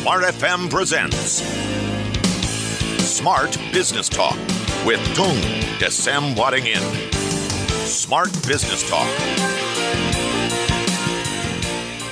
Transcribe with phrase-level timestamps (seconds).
[0.00, 1.44] Smart FM presents
[3.04, 4.40] Smart Business Talk
[4.88, 5.36] with Tung
[5.76, 6.80] Desem Wadding In.
[7.84, 9.04] Smart Business Talk.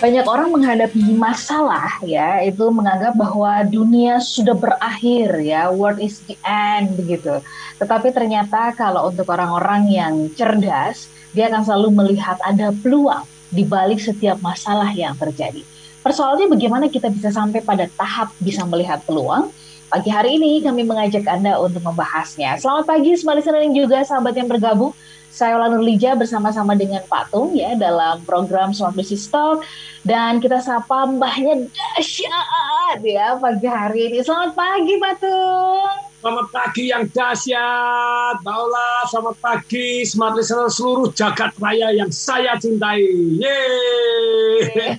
[0.04, 6.36] Banyak orang menghadapi masalah ya, itu menganggap bahwa dunia sudah berakhir ya, world is the
[6.45, 7.41] end begitu.
[7.80, 13.96] Tetapi ternyata kalau untuk orang-orang yang cerdas, dia akan selalu melihat ada peluang di balik
[13.96, 15.64] setiap masalah yang terjadi.
[16.03, 19.51] Persoalannya bagaimana kita bisa sampai pada tahap bisa melihat peluang?
[19.89, 22.61] Pagi hari ini kami mengajak Anda untuk membahasnya.
[22.61, 24.92] Selamat pagi semua listener dan juga sahabat yang bergabung.
[25.33, 29.65] Saya Ola Nurlija bersama-sama dengan Pak Tung ya dalam program Smart Business Talk
[30.05, 34.20] dan kita sapa mbahnya dahsyat ya pagi hari ini.
[34.20, 35.92] Selamat pagi Pak Tung.
[36.19, 39.06] Selamat pagi yang dahsyat, Baula.
[39.09, 43.06] Selamat pagi, smart listener seluruh jagat raya yang saya cintai.
[43.41, 44.98] Yeay.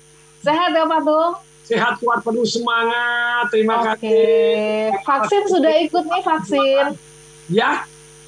[0.46, 1.32] Sehat ya Pak Tung?
[1.66, 3.50] Sehat kuat penuh semangat.
[3.50, 3.98] Terima Oke.
[3.98, 4.94] kasih.
[5.02, 6.84] Vaksin sudah ikut nih vaksin.
[7.48, 7.82] Ya,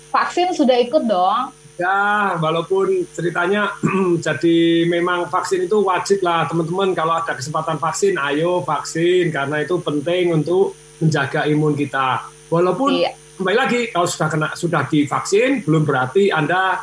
[0.08, 1.54] Vaksin sudah ikut dong.
[1.76, 3.70] ya, walaupun ceritanya
[4.18, 6.90] jadi memang vaksin itu wajib lah teman-teman.
[6.90, 12.26] Kalau ada kesempatan vaksin, ayo vaksin karena itu penting untuk menjaga imun kita.
[12.48, 13.14] Walaupun Iya.
[13.36, 16.82] kembali lagi kalau sudah kena sudah divaksin belum berarti anda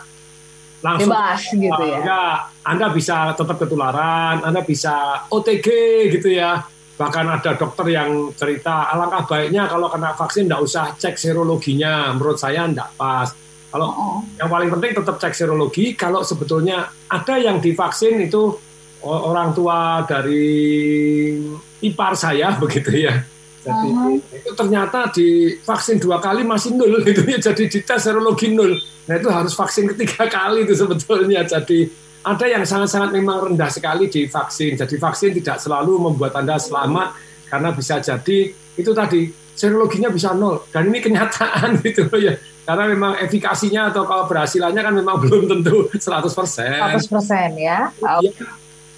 [0.86, 1.98] langsung Bebas gitu ya.
[1.98, 5.68] Enggak, Anda bisa tetap ketularan, Anda bisa OTG
[6.14, 6.62] gitu ya.
[6.96, 12.14] Bahkan ada dokter yang cerita alangkah baiknya kalau kena vaksin tidak usah cek serologinya.
[12.14, 13.34] Menurut saya tidak pas.
[13.74, 14.20] Kalau Oh.
[14.40, 15.98] yang paling penting tetap cek serologi.
[15.98, 18.56] Kalau sebetulnya ada yang divaksin itu
[19.04, 21.36] orang tua dari
[21.84, 23.26] ipar saya begitu ya.
[23.66, 23.90] Jadi
[24.38, 27.42] itu ternyata di vaksin dua kali masih nol gitu ya.
[27.42, 28.78] Jadi dites serologi nol.
[29.10, 31.42] Nah itu harus vaksin ketiga kali itu sebetulnya.
[31.42, 31.90] Jadi
[32.26, 34.78] ada yang sangat-sangat memang rendah sekali di vaksin.
[34.78, 37.18] Jadi vaksin tidak selalu membuat Anda selamat
[37.50, 38.38] karena bisa jadi
[38.76, 40.70] itu tadi serologinya bisa nol.
[40.70, 42.38] Dan ini kenyataan gitu ya.
[42.66, 46.02] Karena memang efikasinya atau kalau berhasilannya kan memang belum tentu 100%.
[46.02, 47.10] 100%
[47.62, 47.94] ya.
[48.02, 48.34] Oh, Ya,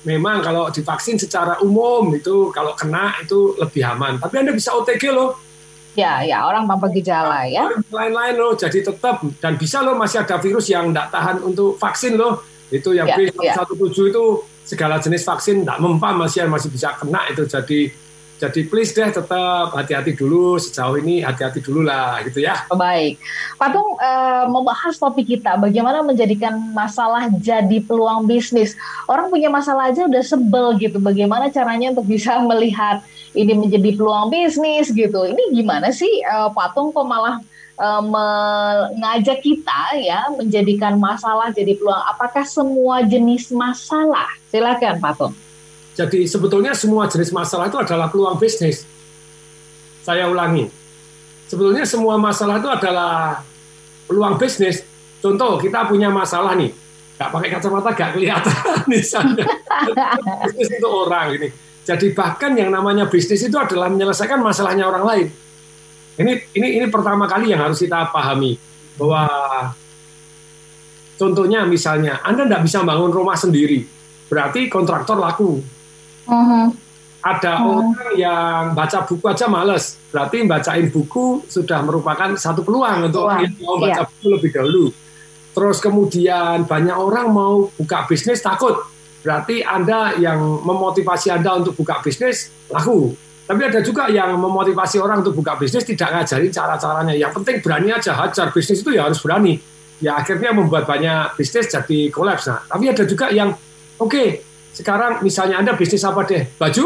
[0.08, 4.16] memang kalau divaksin secara umum itu kalau kena itu lebih aman.
[4.24, 5.36] Tapi Anda bisa OTG loh.
[6.00, 7.68] Ya, ya orang tanpa gejala ya.
[7.92, 8.56] Lain-lain loh.
[8.56, 12.40] Jadi tetap dan bisa loh masih ada virus yang tidak tahan untuk vaksin loh.
[12.72, 14.24] Itu yang Ya, B117 itu
[14.64, 17.44] segala jenis vaksin tidak mempan masih masih bisa kena itu.
[17.44, 17.92] Jadi
[18.38, 22.70] jadi please deh tetap hati-hati dulu sejauh ini hati-hati dulu lah gitu ya.
[22.70, 23.18] Baik.
[23.58, 28.78] Pak Tung eh, membahas topik kita bagaimana menjadikan masalah jadi peluang bisnis.
[29.10, 31.02] Orang punya masalah aja udah sebel gitu.
[31.02, 33.02] Bagaimana caranya untuk bisa melihat
[33.34, 35.26] ini menjadi peluang bisnis gitu.
[35.26, 37.42] Ini gimana sih eh, Pak Tung kok malah
[37.82, 42.06] eh, mengajak kita ya menjadikan masalah jadi peluang.
[42.14, 44.30] Apakah semua jenis masalah?
[44.54, 45.47] Silakan Pak Tung.
[45.98, 48.86] Jadi sebetulnya semua jenis masalah itu adalah peluang bisnis.
[50.06, 50.70] Saya ulangi.
[51.50, 53.42] Sebetulnya semua masalah itu adalah
[54.06, 54.86] peluang bisnis.
[55.18, 56.70] Contoh, kita punya masalah nih.
[57.18, 58.56] Nggak pakai kacamata, nggak kelihatan
[58.94, 59.46] misalnya.
[60.46, 61.50] bisnis itu orang ini.
[61.82, 65.28] Jadi bahkan yang namanya bisnis itu adalah menyelesaikan masalahnya orang lain.
[66.22, 68.54] Ini ini ini pertama kali yang harus kita pahami
[69.02, 69.24] bahwa
[71.18, 73.86] contohnya misalnya Anda tidak bisa bangun rumah sendiri,
[74.28, 75.77] berarti kontraktor laku
[77.28, 77.92] ada Hmm.
[77.92, 83.42] orang yang baca buku aja males, berarti bacain buku sudah merupakan satu peluang untuk Peluang,
[83.44, 84.08] yang mau baca iya.
[84.08, 84.86] buku lebih dahulu.
[85.58, 88.78] Terus kemudian banyak orang mau buka bisnis takut,
[89.26, 93.18] berarti Anda yang memotivasi Anda untuk buka bisnis laku.
[93.48, 97.16] Tapi ada juga yang memotivasi orang untuk buka bisnis tidak ngajarin cara-caranya.
[97.16, 99.56] Yang penting berani aja hajar bisnis itu ya harus berani.
[100.04, 102.52] Ya akhirnya membuat banyak bisnis jadi kolaps.
[102.52, 103.56] Nah, tapi ada juga yang
[103.98, 104.47] oke
[104.78, 106.46] sekarang misalnya Anda bisnis apa deh?
[106.62, 106.86] Baju?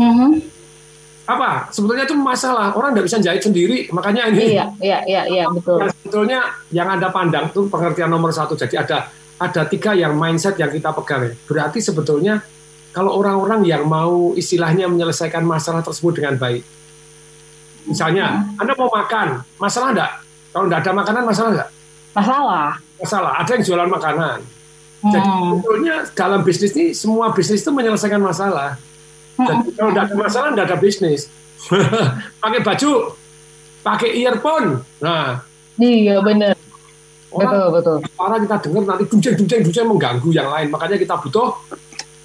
[0.00, 0.56] Mhm.
[1.26, 1.66] apa?
[1.74, 2.70] Sebetulnya itu masalah.
[2.78, 4.54] Orang tidak bisa jahit sendiri makanya ini.
[4.54, 5.82] Iya, iya, iya, iya, betul.
[5.82, 6.40] yang sebetulnya
[6.70, 8.54] yang anda pandang itu pengertian nomor satu.
[8.54, 11.34] Jadi ada ada tiga yang mindset yang kita pegang.
[11.50, 12.38] Berarti sebetulnya
[12.94, 16.62] kalau orang-orang yang mau istilahnya menyelesaikan masalah tersebut dengan baik.
[17.90, 20.12] Misalnya anda mau makan masalah enggak
[20.54, 21.70] kalau enggak ada makanan masalah enggak
[22.14, 22.66] Masalah.
[23.02, 23.32] masalah.
[23.42, 24.38] Ada yang jualan makanan
[25.08, 25.42] jadi Hmm.
[25.52, 28.78] sebetulnya dalam bisnis ini semua bisnis itu menyelesaikan masalah
[29.36, 31.28] Jadi kalau tidak ada masalah, tidak ada bisnis.
[32.40, 32.90] pakai baju,
[33.82, 34.80] pakai earphone.
[34.96, 35.44] Nah,
[35.76, 36.56] Iya, benar.
[37.28, 37.96] Betul, betul.
[38.16, 40.72] para kita dengar nanti dunceng dunceng dunceng mengganggu yang lain.
[40.72, 41.52] Makanya kita butuh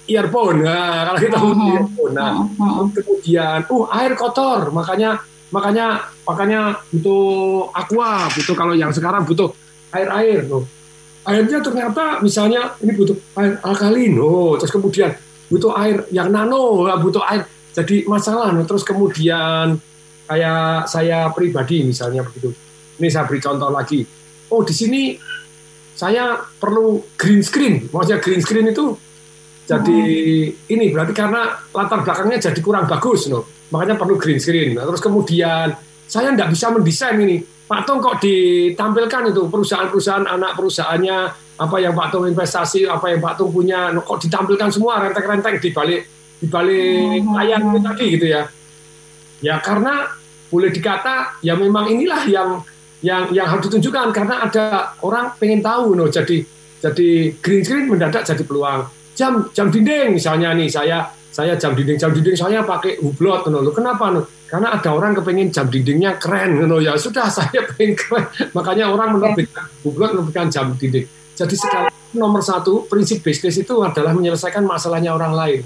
[0.08, 0.64] earphone.
[0.64, 1.74] Nah, kalau kita butuh Mhm.
[1.76, 2.12] earphone.
[2.16, 2.30] Nah,
[2.88, 4.72] kemudian, uh air kotor.
[4.72, 5.20] Makanya
[5.52, 5.86] makanya
[6.24, 7.24] makanya butuh
[7.76, 9.52] aqua, butuh kalau yang sekarang butuh
[9.92, 10.64] air air tuh.
[11.22, 15.14] Airnya ternyata misalnya ini butuh air alkalin, oh, terus kemudian
[15.46, 17.46] butuh air yang nano, butuh air.
[17.72, 18.66] Jadi masalah no.
[18.68, 19.78] terus kemudian
[20.28, 22.52] kayak saya pribadi misalnya begitu.
[22.98, 24.04] Ini saya beri contoh lagi.
[24.52, 25.16] Oh di sini
[25.94, 27.88] saya perlu green screen.
[27.88, 28.92] Maksudnya green screen itu
[29.62, 30.00] jadi
[30.50, 30.74] hmm.
[30.74, 34.76] ini berarti karena latar belakangnya jadi kurang bagus no makanya perlu green screen.
[34.76, 35.72] Nah, terus kemudian
[36.12, 37.40] saya tidak bisa mendesain ini.
[37.40, 39.48] Pak Tong kok ditampilkan itu?
[39.48, 41.16] Perusahaan-perusahaan anak perusahaannya
[41.56, 45.72] apa yang Pak Tong investasi apa yang Pak Tong punya kok ditampilkan semua rentek-rentek di
[45.72, 46.02] balik
[46.36, 47.32] di balik hmm.
[47.32, 48.42] layar itu tadi gitu ya.
[49.40, 50.12] Ya karena
[50.52, 52.60] boleh dikata ya memang inilah yang
[53.00, 54.12] yang yang harus ditunjukkan.
[54.12, 56.44] Karena ada orang pengen tahu no jadi
[56.84, 57.08] jadi
[57.40, 58.84] green screen mendadak jadi peluang.
[59.16, 63.64] Jam jam dinding misalnya nih saya saya jam dinding jam dinding saya pakai hublot no.
[63.72, 64.20] kenapa no?
[64.46, 66.76] karena ada orang kepengen jam dindingnya keren no.
[66.78, 72.44] ya sudah saya pengen keren makanya orang menerbitkan hublot menerbitkan jam dinding jadi sekali nomor
[72.44, 75.60] satu prinsip bisnis itu adalah menyelesaikan masalahnya orang lain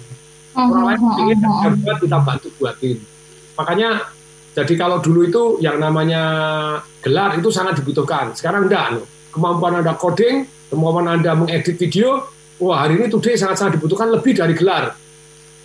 [0.54, 1.38] orang lain ingin
[1.82, 2.96] buat kita bantu buatin
[3.58, 4.14] makanya
[4.56, 6.22] jadi kalau dulu itu yang namanya
[7.04, 8.32] gelar itu sangat dibutuhkan.
[8.32, 9.04] Sekarang enggak.
[9.28, 12.24] Kemampuan Anda coding, kemampuan Anda mengedit video,
[12.56, 14.96] wah hari ini today sangat-sangat dibutuhkan lebih dari gelar.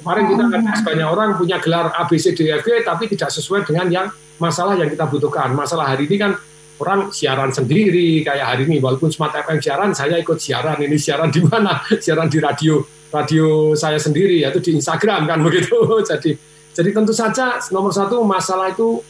[0.01, 3.30] Kemarin kita kan banyak orang punya gelar A, B, C, D, F, G, tapi tidak
[3.30, 4.07] sesuai dengan yang
[4.42, 5.53] masalah yang kita butuhkan.
[5.53, 6.33] Masalah hari ini kan
[6.81, 10.81] orang siaran sendiri, kayak hari ini, walaupun Smart FM siaran, saya ikut siaran.
[10.81, 11.86] Ini siaran di mana?
[12.03, 12.81] Siaran di radio,
[13.13, 15.77] radio saya sendiri, yaitu di Instagram kan begitu.
[16.01, 16.33] Jadi
[16.71, 19.04] jadi tentu saja nomor satu masalah itu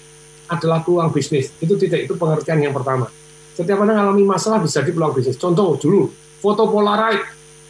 [0.52, 1.54] adalah peluang bisnis.
[1.62, 3.08] Itu tidak itu pengertian yang pertama.
[3.56, 5.38] Setiap orang mengalami masalah bisa di peluang bisnis.
[5.38, 6.10] Contoh dulu
[6.42, 7.22] foto Polaroid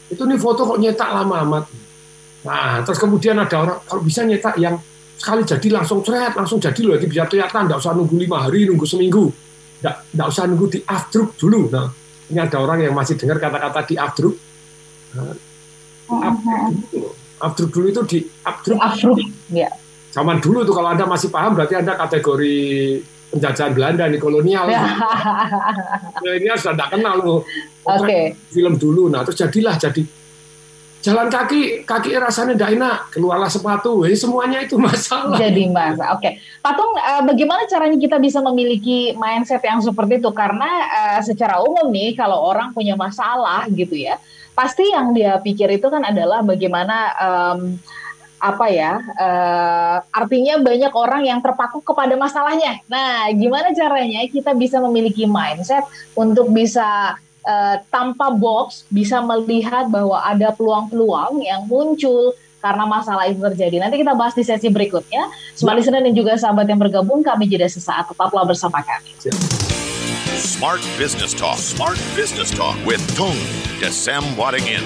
[0.10, 1.64] itu nih foto kok nyetak lama amat.
[2.42, 4.76] Nah terus kemudian ada orang kalau bisa nyetak yang
[5.22, 8.66] sekali jadi langsung ceret langsung jadi loh jadi bisa kelihatan tidak usah nunggu lima hari
[8.66, 9.30] nunggu seminggu
[9.78, 11.86] tidak usah nunggu di afdruk dulu nah
[12.34, 14.34] ini ada orang yang masih dengar kata-kata di afdruk
[15.14, 15.38] nah,
[17.46, 18.82] afdruk dulu itu di afdruk
[19.54, 19.70] ya
[20.10, 22.58] zaman dulu tuh kalau Anda masih paham berarti Anda kategori
[23.32, 24.68] penjajahan Belanda nih kolonial.
[26.20, 27.40] kolonial sudah tidak kenal loh.
[27.88, 28.04] Oke.
[28.04, 28.24] Okay.
[28.52, 29.08] Film dulu.
[29.08, 30.04] Nah, terus jadilah jadi
[31.02, 36.22] jalan kaki kaki rasanya tidak enak keluarlah sepatu eh, semuanya itu masalah jadi masalah oke
[36.22, 36.42] okay.
[36.62, 41.90] patung uh, bagaimana caranya kita bisa memiliki mindset yang seperti itu karena uh, secara umum
[41.90, 44.22] nih kalau orang punya masalah gitu ya
[44.54, 47.60] pasti yang dia pikir itu kan adalah bagaimana um,
[48.42, 52.82] apa ya uh, artinya banyak orang yang terpaku kepada masalahnya.
[52.90, 55.86] Nah, gimana caranya kita bisa memiliki mindset
[56.18, 63.42] untuk bisa uh, tanpa box bisa melihat bahwa ada peluang-peluang yang muncul karena masalah itu
[63.42, 63.82] terjadi.
[63.82, 65.28] Nanti kita bahas di sesi berikutnya.
[65.58, 68.14] Smart listener dan juga sahabat yang bergabung, kami jeda sesaat.
[68.14, 69.18] Tetaplah bersama kami.
[70.38, 71.58] Smart Business Talk.
[71.58, 73.38] Smart Business Talk with Tung
[73.82, 74.86] Desem Wadingin.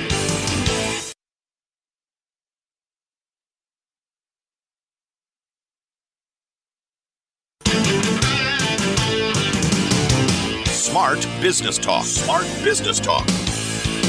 [11.05, 12.01] Smart Business Talk.
[12.01, 13.29] Smart Business Talk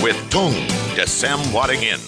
[0.01, 0.57] with Tung
[0.97, 2.01] Desem Wadingin.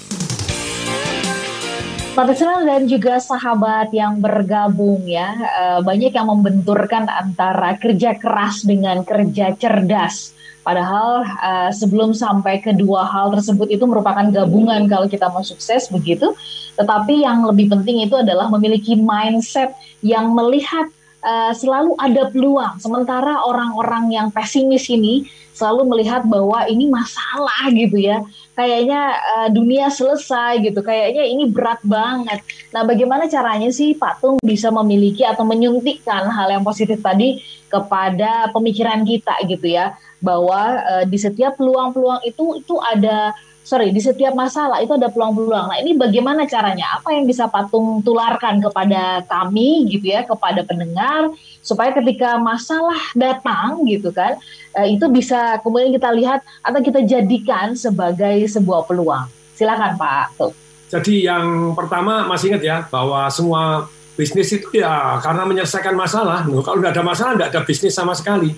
[2.17, 9.05] Profesional dan juga sahabat yang bergabung ya, eh, banyak yang membenturkan antara kerja keras dengan
[9.05, 10.33] kerja cerdas.
[10.65, 16.33] Padahal uh, sebelum sampai kedua hal tersebut itu merupakan gabungan kalau kita mau sukses begitu.
[16.77, 19.73] Tetapi yang lebih penting itu adalah memiliki mindset
[20.05, 22.79] yang melihat uh, selalu ada peluang.
[22.83, 28.23] Sementara orang-orang yang pesimis ini selalu melihat bahwa ini masalah gitu ya.
[28.55, 30.83] Kayaknya uh, dunia selesai gitu.
[30.83, 32.43] Kayaknya ini berat banget.
[32.71, 38.49] Nah, bagaimana caranya sih Pak Tung bisa memiliki atau menyuntikkan hal yang positif tadi kepada
[38.55, 43.35] pemikiran kita gitu ya, bahwa uh, di setiap peluang-peluang itu itu ada
[43.69, 45.69] sorry di setiap masalah itu ada peluang-peluang.
[45.69, 46.97] Nah ini bagaimana caranya?
[46.97, 51.29] Apa yang bisa patung tularkan kepada kami gitu ya, kepada pendengar
[51.61, 54.41] supaya ketika masalah datang gitu kan,
[54.73, 59.29] eh, itu bisa kemudian kita lihat atau kita jadikan sebagai sebuah peluang.
[59.53, 60.27] Silakan Pak.
[60.41, 60.53] Tuh.
[60.89, 63.85] Jadi yang pertama masih ingat ya bahwa semua
[64.17, 66.49] bisnis itu ya karena menyelesaikan masalah.
[66.65, 68.57] kalau nggak ada masalah nggak ada bisnis sama sekali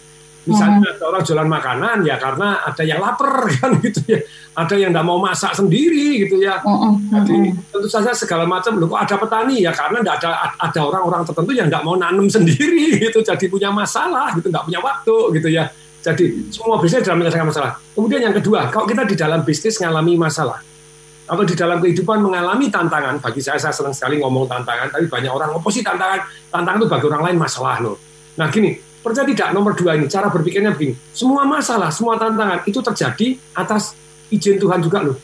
[0.48, 4.24] Misalnya ada orang jualan makanan ya karena ada yang lapar kan gitu ya,
[4.56, 6.64] ada yang nggak mau masak sendiri gitu ya.
[7.12, 11.22] Jadi tentu saja segala macam loh kok ada petani ya karena nggak ada ada orang-orang
[11.28, 15.48] tertentu yang nggak mau nanam sendiri gitu, jadi punya masalah gitu, nggak punya waktu gitu
[15.52, 15.68] ya.
[16.00, 17.76] Jadi semua bisnis dalam menyelesaikan masalah.
[17.92, 20.64] Kemudian yang kedua, kalau kita di dalam bisnis mengalami masalah
[21.30, 25.28] atau di dalam kehidupan mengalami tantangan, bagi saya saya senang sekali ngomong tantangan, tapi banyak
[25.28, 28.00] orang oposisi tantangan, tantangan itu bagi orang lain masalah loh.
[28.40, 30.92] Nah gini, Percaya tidak nomor dua ini cara berpikirnya begini.
[31.16, 33.96] Semua masalah, semua tantangan itu terjadi atas
[34.28, 35.16] izin Tuhan juga loh.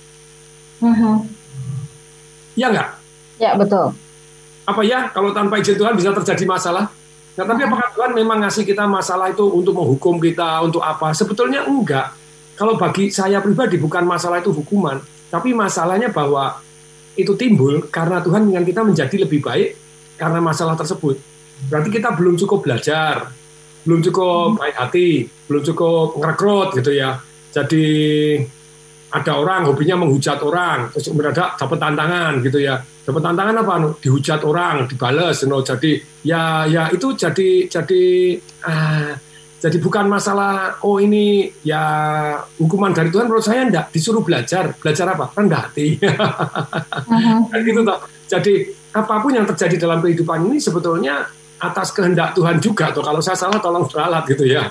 [0.80, 1.28] Uh-huh.
[2.56, 2.97] Ya enggak?
[3.37, 3.92] Ya betul.
[4.66, 6.90] apa ya kalau tanpa izin Tuhan bisa terjadi masalah?
[7.37, 11.12] Nah, tapi apakah Tuhan memang ngasih kita masalah itu untuk menghukum kita, untuk apa?
[11.12, 12.16] Sebetulnya enggak.
[12.56, 14.97] Kalau bagi saya pribadi bukan masalah itu hukuman,
[15.28, 16.64] tapi masalahnya bahwa
[17.12, 19.76] itu timbul karena Tuhan ingin kita menjadi lebih baik
[20.16, 21.21] karena masalah tersebut.
[21.68, 23.33] Berarti kita belum cukup belajar,
[23.86, 27.22] belum cukup baik hati, belum cukup ngerekrut gitu ya.
[27.54, 27.86] Jadi
[29.14, 32.82] ada orang hobinya menghujat orang, terus mendadak dapat tantangan gitu ya.
[32.82, 38.02] Dapat tantangan apa dihujat orang dibales no jadi ya ya itu jadi jadi
[38.66, 39.14] ah,
[39.62, 41.82] jadi bukan masalah oh ini ya
[42.58, 43.30] hukuman dari Tuhan.
[43.30, 44.74] Menurut saya enggak disuruh belajar.
[44.82, 45.30] Belajar apa?
[45.32, 45.88] Rendah hati.
[47.06, 47.62] Uh-huh.
[47.62, 48.54] gitu toh jadi
[48.90, 53.38] apa pun yang terjadi dalam kehidupan ini sebetulnya atas kehendak Tuhan juga tuh kalau saya
[53.38, 54.68] salah tolong beralat gitu ya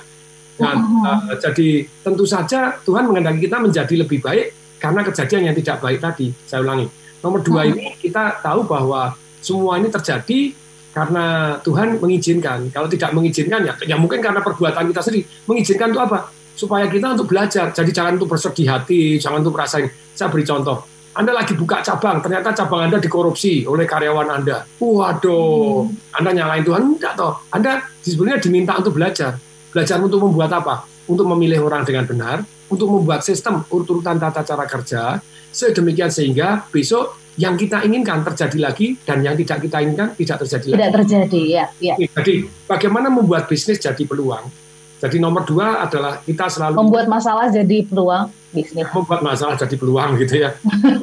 [0.61, 1.33] nah, uh-huh.
[1.33, 5.99] uh, jadi tentu saja Tuhan mengendaki kita menjadi lebih baik karena kejadian yang tidak baik
[5.99, 6.87] tadi saya ulangi
[7.25, 7.71] Nomor dua hmm.
[7.73, 10.53] ini kita tahu bahwa semua ini terjadi
[10.93, 12.69] karena Tuhan mengizinkan.
[12.69, 15.25] Kalau tidak mengizinkan ya, ya mungkin karena perbuatan kita sendiri.
[15.49, 16.29] Mengizinkan itu apa?
[16.53, 17.73] Supaya kita untuk belajar.
[17.73, 19.89] Jadi jangan untuk bersedih hati, jangan untuk merasain.
[20.13, 20.85] Saya beri contoh.
[21.15, 24.67] Anda lagi buka cabang, ternyata cabang Anda dikorupsi oleh karyawan Anda.
[24.83, 26.11] Waduh, hmm.
[26.19, 26.83] Anda nyalain Tuhan?
[26.99, 27.39] Enggak toh.
[27.55, 29.39] Anda sebenarnya diminta untuk belajar.
[29.71, 30.83] Belajar untuk membuat apa?
[31.07, 35.23] Untuk memilih orang dengan benar, untuk membuat sistem urut-urutan tata cara kerja,
[35.55, 40.67] sedemikian sehingga besok yang kita inginkan terjadi lagi dan yang tidak kita inginkan tidak terjadi
[40.71, 40.95] tidak lagi.
[40.99, 41.95] terjadi ya, ya.
[41.99, 44.64] Jadi bagaimana membuat bisnis jadi peluang?
[44.95, 48.87] Jadi nomor dua adalah kita selalu membuat masalah jadi peluang bisnis.
[48.95, 50.55] Membuat masalah jadi peluang gitu ya.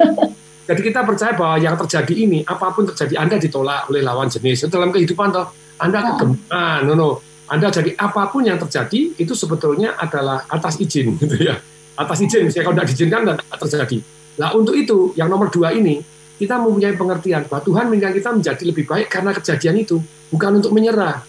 [0.69, 4.65] jadi kita percaya bahwa yang terjadi ini apa pun terjadi Anda ditolak oleh lawan jenis
[4.67, 6.05] dalam kehidupan toh Anda oh.
[6.17, 7.09] kegemukan, no, no.
[7.43, 11.61] Anda jadi apa pun yang terjadi itu sebetulnya adalah atas izin gitu ya.
[11.93, 13.97] Atas izin, saya kalau tidak diizinkan tidak terjadi.
[14.41, 16.01] Nah untuk itu yang nomor dua ini
[16.41, 20.01] kita mempunyai pengertian bahwa Tuhan menginginkan kita menjadi lebih baik karena kejadian itu,
[20.33, 21.21] bukan untuk menyerah.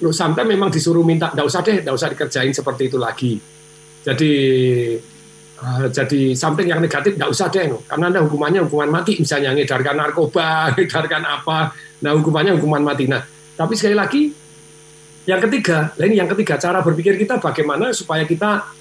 [0.00, 3.32] Loh, sampai memang disuruh minta, tidak usah deh, tidak usah dikerjain seperti itu lagi.
[4.00, 4.32] Jadi
[5.60, 9.96] uh, jadi something yang negatif tidak usah deh, karena ada hukumannya hukuman mati, misalnya ngedarkan
[10.00, 11.58] narkoba, ngedarkan apa,
[12.00, 13.04] nah hukumannya hukuman mati.
[13.04, 13.20] Nah,
[13.54, 14.32] tapi sekali lagi,
[15.28, 18.72] yang ketiga, nah ini yang ketiga, cara berpikir kita bagaimana supaya kita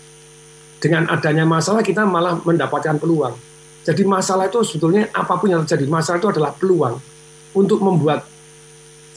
[0.80, 3.36] dengan adanya masalah kita malah mendapatkan peluang
[3.90, 7.00] jadi masalah itu sebetulnya apa pun yang terjadi, masalah itu adalah peluang
[7.56, 8.28] untuk membuat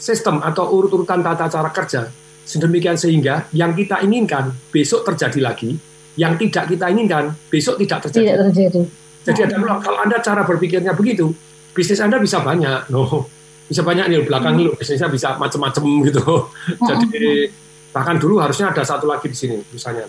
[0.03, 2.11] sistem atau urut-urutan tata cara kerja
[2.43, 5.79] sedemikian sehingga yang kita inginkan besok terjadi lagi,
[6.19, 8.27] yang tidak kita inginkan besok tidak terjadi.
[8.27, 8.81] Tidak terjadi.
[9.23, 9.79] Jadi ada peluang.
[9.79, 11.31] Kalau Anda cara berpikirnya begitu,
[11.71, 12.91] bisnis Anda bisa banyak.
[12.91, 13.31] No.
[13.63, 14.75] Bisa banyak nih belakang hmm.
[14.75, 16.51] bisnisnya bisa macam-macam gitu.
[16.83, 17.07] Hmm.
[17.07, 17.47] Jadi
[17.95, 20.03] bahkan dulu harusnya ada satu lagi di sini misalnya.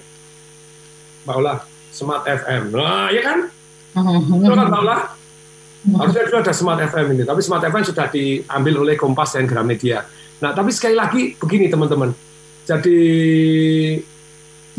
[1.25, 1.55] Mbak Ola,
[1.95, 2.75] Smart FM.
[2.75, 3.39] Nah, ya kan?
[4.43, 5.01] Itu kan tahu lah.
[5.85, 10.01] Harusnya dulu ada Smart FM ini, tapi Smart FM sudah diambil oleh Kompas dan Gramedia.
[10.41, 12.09] Nah, tapi sekali lagi begini teman-teman.
[12.65, 12.99] Jadi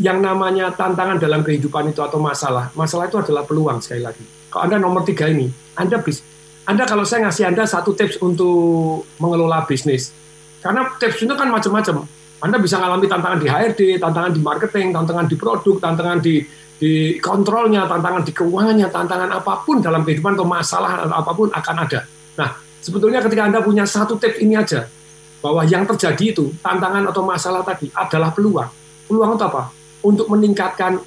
[0.02, 4.24] yang namanya tantangan dalam kehidupan itu atau masalah, masalah itu adalah peluang sekali lagi.
[4.50, 5.46] Kalau Anda nomor tiga ini,
[5.78, 6.20] Anda bis,
[6.66, 10.10] Anda kalau saya ngasih Anda satu tips untuk mengelola bisnis,
[10.60, 12.02] karena tips itu kan macam-macam.
[12.36, 16.44] Anda bisa mengalami tantangan di HRD, tantangan di marketing, tantangan di produk, tantangan di
[16.76, 21.76] di kontrolnya, tantangan di keuangannya, tantangan apa pun dalam kehidupan atau masalah apa pun akan
[21.88, 22.04] ada.
[22.36, 22.52] Nah,
[22.84, 24.84] sebetulnya ketika Anda punya satu tips ini aja,
[25.40, 28.68] bahwa yang terjadi itu, tantangan atau masalah tadi adalah peluang.
[29.08, 29.62] Peluang itu apa?
[30.04, 31.00] Untuk meningkatkan,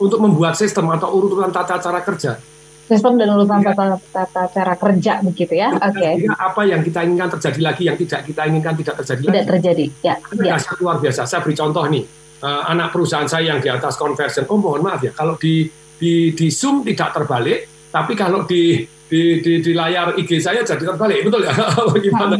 [0.00, 2.40] untuk membuat sistem atau urutan tata cara kerja.
[2.84, 3.72] Sistem dan urutan ya.
[3.72, 5.72] tata, tata cara kerja begitu ya?
[5.76, 6.24] Oke.
[6.24, 6.28] Okay.
[6.28, 9.36] Apa yang kita inginkan terjadi lagi, yang tidak kita inginkan tidak terjadi tidak lagi.
[9.36, 10.14] Tidak terjadi, ya.
[10.40, 10.56] ya.
[10.80, 11.20] luar biasa.
[11.28, 15.04] Saya beri contoh nih uh, anak perusahaan saya yang di atas conversion, oh mohon maaf
[15.04, 20.16] ya, kalau di di, di Zoom tidak terbalik, tapi kalau di di, di, di layar
[20.18, 21.54] IG saya jadi terbalik, betul ya?
[22.04, 22.34] Gimana?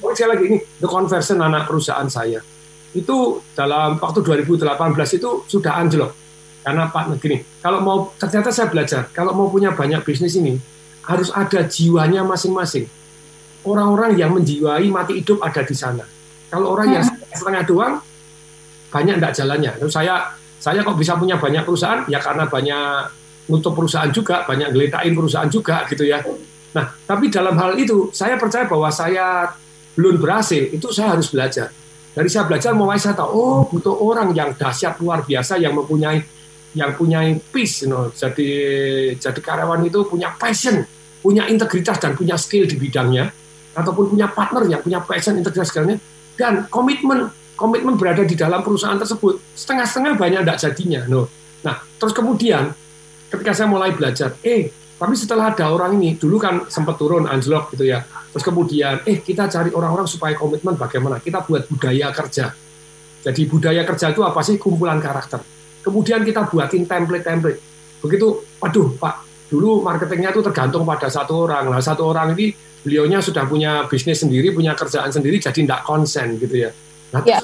[0.00, 2.40] Oh, saya lagi ini the conversion anak perusahaan saya.
[2.96, 6.12] Itu dalam waktu 2018 itu sudah anjlok.
[6.62, 10.54] Karena Pak begini kalau mau ternyata saya belajar kalau mau punya banyak bisnis ini
[11.02, 12.86] harus ada jiwanya masing-masing.
[13.66, 16.06] Orang-orang yang menjiwai mati hidup ada di sana.
[16.50, 17.04] Kalau orang yang
[17.34, 17.94] setengah doang
[18.92, 19.72] banyak tidak jalannya.
[19.80, 20.14] Lalu saya
[20.62, 23.10] saya kok bisa punya banyak perusahaan ya karena banyak
[23.50, 26.22] nutup perusahaan juga, banyak geletain perusahaan juga gitu ya.
[26.72, 29.50] Nah, tapi dalam hal itu saya percaya bahwa saya
[29.98, 31.68] belum berhasil, itu saya harus belajar.
[32.12, 36.20] Dari saya belajar mulai saya tahu, oh butuh orang yang dahsyat luar biasa yang mempunyai
[36.72, 37.20] yang punya
[37.52, 38.08] peace, you know.
[38.12, 38.48] jadi
[39.20, 40.84] jadi karyawan itu punya passion,
[41.20, 43.28] punya integritas dan punya skill di bidangnya,
[43.76, 45.68] ataupun punya partner yang punya passion, integritas
[46.36, 47.28] dan komitmen
[47.62, 51.30] komitmen berada di dalam perusahaan tersebut setengah-setengah banyak tidak jadinya no.
[51.62, 52.74] nah terus kemudian
[53.30, 57.74] ketika saya mulai belajar eh Tapi setelah ada orang ini, dulu kan sempat turun anjlok
[57.74, 58.06] gitu ya.
[58.06, 61.18] Terus kemudian, eh kita cari orang-orang supaya komitmen bagaimana?
[61.18, 62.54] Kita buat budaya kerja.
[63.26, 64.62] Jadi budaya kerja itu apa sih?
[64.62, 65.42] Kumpulan karakter.
[65.82, 67.58] Kemudian kita buatin template-template.
[67.98, 69.14] Begitu, aduh Pak,
[69.50, 71.66] dulu marketingnya itu tergantung pada satu orang.
[71.66, 72.54] Nah satu orang ini
[72.86, 76.70] beliaunya sudah punya bisnis sendiri, punya kerjaan sendiri, jadi tidak konsen gitu ya.
[77.12, 77.40] Nah, yeah.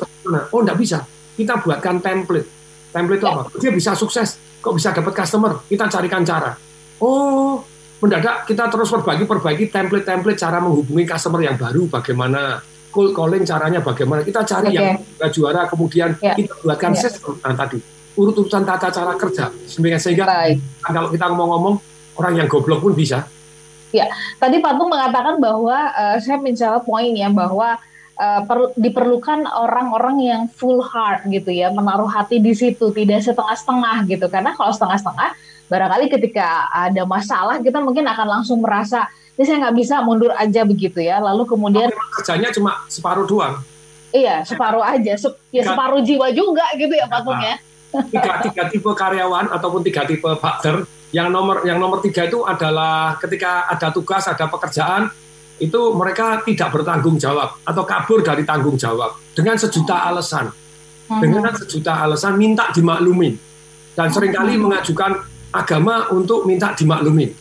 [0.53, 0.99] oh tidak bisa.
[1.37, 2.49] Kita buatkan template.
[2.91, 3.37] Template itu yeah.
[3.37, 3.43] apa?
[3.61, 5.61] Dia bisa sukses, kok bisa dapat customer?
[5.69, 6.69] Kita carikan cara
[7.03, 7.63] oh
[7.99, 12.63] mendadak kita terus perbaiki-perbaiki template-template cara menghubungi customer yang baru bagaimana
[12.95, 14.79] cold calling caranya bagaimana kita cari okay.
[14.79, 14.87] yang
[15.35, 16.35] juara kemudian yeah.
[16.35, 17.03] kita buatkan yeah.
[17.03, 17.79] sistem nah, tadi
[18.19, 20.27] urut-urutan tata cara kerja sehingga sehingga
[20.83, 21.75] kalau kita ngomong-ngomong
[22.19, 23.27] orang yang goblok pun bisa
[23.91, 24.07] ya
[24.39, 27.79] tadi Pak Tung mengatakan bahwa uh, saya menjawab poin ya bahwa
[28.19, 33.97] uh, per, diperlukan orang-orang yang full heart gitu ya menaruh hati di situ tidak setengah-setengah
[34.11, 34.27] gitu.
[34.29, 35.31] Karena kalau setengah-setengah
[35.71, 39.07] barangkali ketika ada masalah kita mungkin akan langsung merasa
[39.39, 41.23] ini saya nggak bisa mundur aja begitu ya.
[41.23, 43.63] Lalu kemudian kerjanya cuma separuh doang.
[44.11, 45.15] Iya separuh aja.
[45.17, 47.57] Se ya separuh jiwa juga gitu ya Pak Tung ya
[47.93, 53.17] tiga, tiga tipe karyawan ataupun tiga tipe faktor yang nomor yang nomor tiga itu adalah
[53.17, 55.09] ketika ada tugas ada pekerjaan
[55.59, 60.47] itu mereka tidak bertanggung jawab atau kabur dari tanggung jawab dengan sejuta alasan
[61.11, 61.21] hmm.
[61.21, 63.35] dengan sejuta alasan minta dimaklumin
[63.99, 64.63] dan sering kali hmm.
[64.71, 65.13] mengajukan
[65.51, 67.33] agama untuk minta dimaklumin.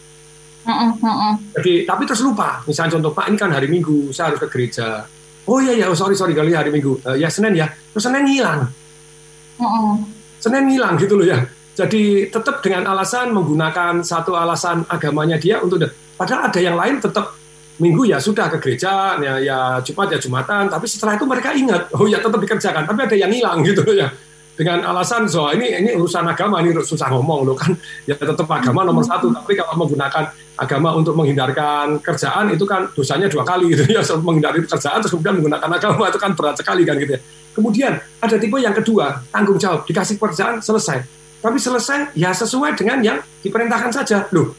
[1.55, 5.07] Jadi tapi terus lupa, misalnya contoh Pak ini kan hari Minggu, saya harus ke gereja.
[5.47, 6.99] Oh iya ya, oh, sorry sorry kali hari Minggu.
[7.07, 8.67] Uh, ya Senin ya, terus Senin hilang.
[10.43, 11.39] Senin hilang gitu loh ya.
[11.77, 15.79] Jadi tetap dengan alasan menggunakan satu alasan agamanya dia untuk
[16.17, 17.36] padahal ada yang lain tetap
[17.77, 21.93] Minggu ya sudah ke gereja, ya, ya Jumat ya Jumatan, tapi setelah itu mereka ingat,
[21.93, 24.09] oh ya tetap dikerjakan, tapi ada yang hilang gitu ya.
[24.57, 27.77] Dengan alasan so ini ini urusan agama ini susah ngomong loh kan.
[28.09, 29.29] Ya tetap agama nomor satu.
[29.29, 34.01] Tapi kalau menggunakan agama untuk menghindarkan kerjaan itu kan dosanya dua kali gitu ya.
[34.17, 37.21] Menghindari kerjaan terus kemudian menggunakan agama itu kan berat sekali kan gitu ya.
[37.53, 39.85] Kemudian ada tipe yang kedua tanggung jawab.
[39.85, 41.05] Dikasih pekerjaan selesai.
[41.37, 44.25] Tapi selesai ya sesuai dengan yang diperintahkan saja.
[44.33, 44.57] Loh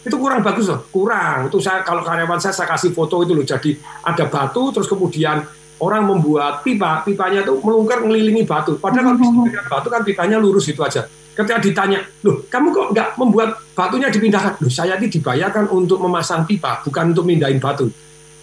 [0.00, 3.44] itu kurang bagus loh kurang itu saya kalau karyawan saya saya kasih foto itu loh
[3.44, 5.44] jadi ada batu terus kemudian
[5.80, 8.76] orang membuat pipa, pipanya itu melungker ngelilingi batu.
[8.76, 11.08] Padahal kalau dengan batu kan pipanya lurus itu aja.
[11.32, 14.60] Ketika ditanya, loh kamu kok nggak membuat batunya dipindahkan?
[14.60, 17.88] Loh saya ini dibayarkan untuk memasang pipa, bukan untuk mindahin batu.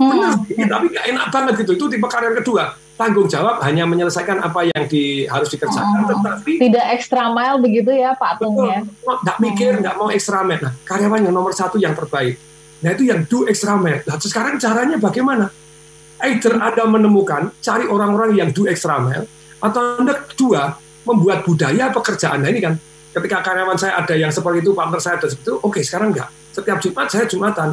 [0.01, 0.09] Hmm.
[0.13, 1.71] Benar, tapi nggak enak banget gitu.
[1.77, 2.73] Itu tipe karya kedua.
[2.97, 7.93] Tanggung jawab hanya menyelesaikan apa yang di, harus dikerjakan, oh, tetapi tidak extra mile begitu
[7.93, 8.81] ya Pak Tung ya.
[9.05, 10.65] Nggak mikir, nggak mau extra mile.
[10.65, 12.41] Nah, karyawan yang nomor satu yang terbaik.
[12.81, 14.01] Nah itu yang do extra mile.
[14.01, 15.45] Nah, sekarang caranya bagaimana?
[16.25, 19.29] either Anda menemukan cari orang-orang yang do extra mile
[19.61, 22.41] atau Anda kedua membuat budaya pekerjaan.
[22.41, 22.73] Nah ini kan
[23.13, 26.13] ketika karyawan saya ada yang seperti itu, partner saya ada seperti itu, oke okay, sekarang
[26.13, 26.29] enggak.
[26.53, 27.69] Setiap Jumat saya Jumatan.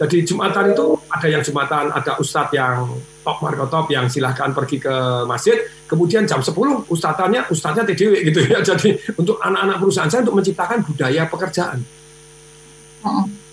[0.00, 2.88] Jadi Jumatan itu ada yang Jumatan, ada ustadz yang
[3.20, 4.94] top marco top yang silahkan pergi ke
[5.28, 5.60] masjid.
[5.84, 6.56] Kemudian jam 10
[6.88, 8.64] ustadznya ustadznya TDW gitu ya.
[8.72, 11.84] Jadi untuk anak-anak perusahaan saya untuk menciptakan budaya pekerjaan.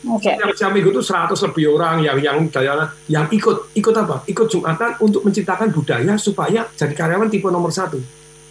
[0.07, 0.39] Okay.
[0.39, 2.37] Yang setiap minggu itu 100 lebih orang yang yang
[3.11, 4.23] yang ikut ikut apa?
[4.23, 7.99] Ikut jumatan untuk menciptakan budaya supaya jadi karyawan tipe nomor satu.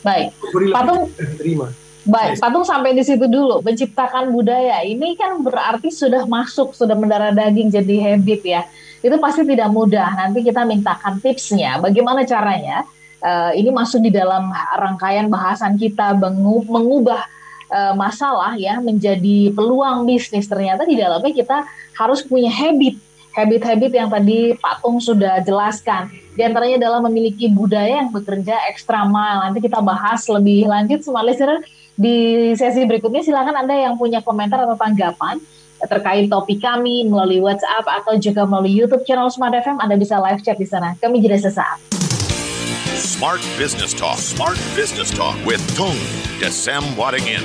[0.04, 0.36] Baik.
[0.72, 1.08] Patung
[1.40, 1.72] terima.
[2.06, 3.58] Baik, Patung sampai di situ dulu.
[3.66, 8.62] Menciptakan budaya ini kan berarti sudah masuk, sudah mendarah daging jadi habit ya.
[9.02, 10.14] Itu pasti tidak mudah.
[10.14, 11.82] Nanti kita mintakan tipsnya.
[11.82, 12.86] Bagaimana caranya?
[13.18, 16.14] Uh, ini masuk di dalam rangkaian bahasan kita
[16.70, 17.26] mengubah
[17.74, 21.64] uh, masalah ya menjadi peluang bisnis ternyata di dalamnya kita
[21.96, 23.00] harus punya habit
[23.36, 26.08] habit-habit yang tadi Pak Tung sudah jelaskan.
[26.32, 29.44] Di antaranya adalah memiliki budaya yang bekerja ekstra mile.
[29.44, 31.60] Nanti kita bahas lebih lanjut semua listener
[31.96, 33.24] di sesi berikutnya.
[33.24, 35.40] Silakan Anda yang punya komentar atau tanggapan
[35.76, 39.80] terkait topik kami melalui WhatsApp atau juga melalui YouTube channel Smart FM.
[39.80, 40.96] Anda bisa live chat di sana.
[41.00, 41.80] Kami jeda sesaat.
[42.96, 44.16] Smart Business Talk.
[44.16, 45.96] Smart Business Talk with Tung
[46.40, 47.44] Desem Wadingin.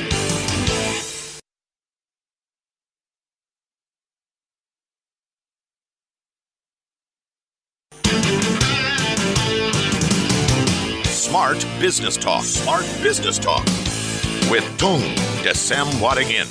[11.12, 12.44] Smart Business Talk.
[12.44, 13.64] Smart Business Talk
[14.52, 15.00] with Tung
[15.48, 16.44] Desem Wadingin.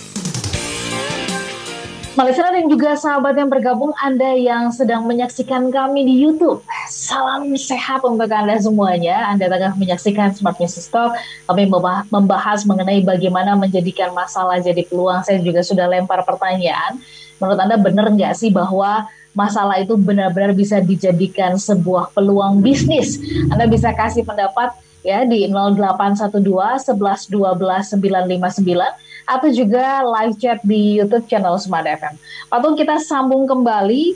[2.16, 6.64] Malaysia dan juga sahabat yang bergabung, Anda yang sedang menyaksikan kami di YouTube.
[6.88, 9.28] Salam sehat untuk Anda semuanya.
[9.28, 11.12] Anda tengah menyaksikan Smart Business Talk.
[11.44, 11.68] Kami
[12.08, 15.20] membahas mengenai bagaimana menjadikan masalah jadi peluang.
[15.20, 16.96] Saya juga sudah lempar pertanyaan.
[17.36, 23.20] Menurut Anda benar nggak sih bahwa masalah itu benar-benar bisa dijadikan sebuah peluang bisnis?
[23.52, 30.98] Anda bisa kasih pendapat ya di 0812 11 12 959 atau juga live chat di
[31.00, 32.14] YouTube channel Smart FM.
[32.50, 34.14] Patung kita sambung kembali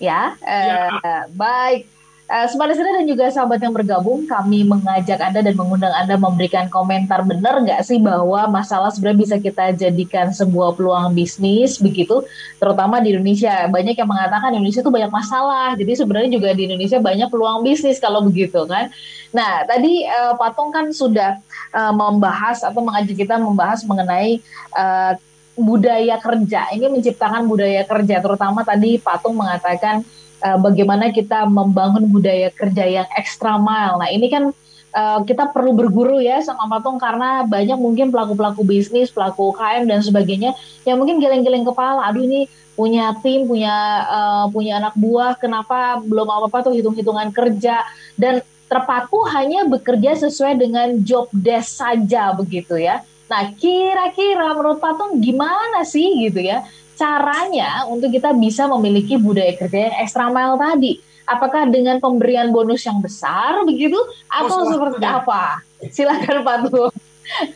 [0.00, 0.34] ya.
[0.40, 0.98] ya.
[0.98, 1.93] Uh, baik.
[2.34, 6.66] Uh, Smart Listener dan juga sahabat yang bergabung, kami mengajak Anda dan mengundang Anda memberikan
[6.66, 12.26] komentar benar nggak sih bahwa masalah sebenarnya bisa kita jadikan sebuah peluang bisnis begitu,
[12.58, 13.70] terutama di Indonesia.
[13.70, 18.02] Banyak yang mengatakan Indonesia itu banyak masalah, jadi sebenarnya juga di Indonesia banyak peluang bisnis
[18.02, 18.90] kalau begitu kan.
[19.30, 21.38] Nah, tadi uh, Patung kan sudah
[21.70, 24.42] uh, membahas atau mengajak kita membahas mengenai
[24.74, 25.14] uh,
[25.54, 26.66] budaya kerja.
[26.74, 30.02] Ini menciptakan budaya kerja, terutama tadi Patung mengatakan
[30.44, 33.96] uh, bagaimana kita membangun budaya kerja yang ekstra mile.
[33.96, 34.52] Nah ini kan
[34.92, 40.04] uh, kita perlu berguru ya sama Patung karena banyak mungkin pelaku-pelaku bisnis, pelaku UKM dan
[40.04, 40.52] sebagainya
[40.84, 42.04] yang mungkin geleng-geleng kepala.
[42.12, 43.74] Aduh ini punya tim, punya
[44.06, 47.80] uh, punya anak buah, kenapa belum apa-apa tuh hitung-hitungan kerja
[48.20, 53.04] dan terpaku hanya bekerja sesuai dengan job desk saja begitu ya.
[53.24, 56.66] Nah, kira-kira menurut Patung gimana sih gitu ya?
[57.04, 60.92] Caranya untuk kita bisa memiliki budaya kerja yang ekstra mile tadi?
[61.24, 63.96] Apakah dengan pemberian bonus yang besar begitu
[64.28, 65.20] atau oh, seperti ya.
[65.20, 65.60] apa?
[65.88, 66.92] Silakan Pak Tuh.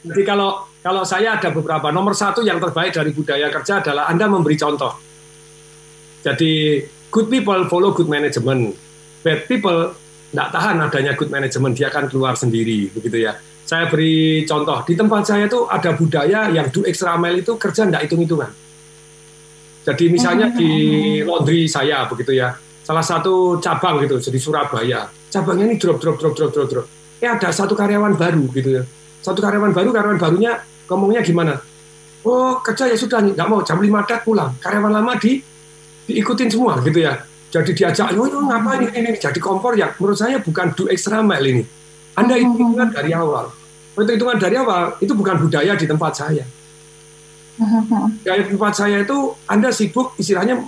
[0.05, 4.25] Jadi kalau kalau saya ada beberapa nomor satu yang terbaik dari budaya kerja adalah Anda
[4.25, 4.97] memberi contoh.
[6.25, 6.81] Jadi
[7.13, 8.73] good people follow good management,
[9.21, 9.93] bad people
[10.33, 13.37] tidak tahan adanya good management dia akan keluar sendiri begitu ya.
[13.69, 17.85] Saya beri contoh di tempat saya itu ada budaya yang do extra mile itu kerja
[17.85, 18.49] tidak hitung hitungan
[19.89, 20.69] jadi misalnya di
[21.25, 22.53] laundry saya begitu ya,
[22.85, 26.87] salah satu cabang gitu, jadi Surabaya, cabangnya ini drop drop drop drop drop drop.
[27.25, 28.85] Eh ada satu karyawan baru gitu ya,
[29.25, 30.61] satu karyawan baru, karyawan barunya
[30.93, 31.57] ngomongnya gimana?
[32.29, 34.53] Oh kerja ya sudah nggak mau jam lima dak pulang.
[34.61, 35.41] Karyawan lama di
[36.05, 37.25] diikutin semua gitu ya.
[37.49, 39.89] Jadi diajak, oh, oh ngapain ini, ini, jadi kompor ya.
[39.97, 41.65] Menurut saya bukan do extra mile ini.
[42.13, 43.49] Anda hitungan dari awal.
[43.97, 46.45] Itu hitungan dari awal itu bukan budaya di tempat saya
[48.27, 50.63] Gaya tempat saya itu Anda sibuk istilahnya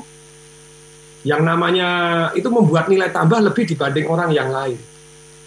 [1.22, 1.88] yang namanya
[2.32, 4.78] itu membuat nilai tambah lebih dibanding orang yang lain.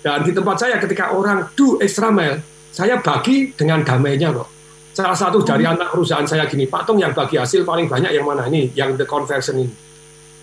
[0.04, 4.50] Dan di tempat saya ketika orang do extra mile, saya bagi dengan damainya kok.
[4.94, 8.28] Salah satu dari anak perusahaan saya gini, Pak Tong yang bagi hasil paling banyak yang
[8.28, 9.74] mana ini, yang the conversion ini.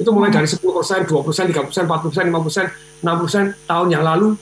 [0.01, 0.59] Itu mulai dari 10%,
[1.07, 4.35] 20%, 30%, 40%, 50%, 60% tahun yang lalu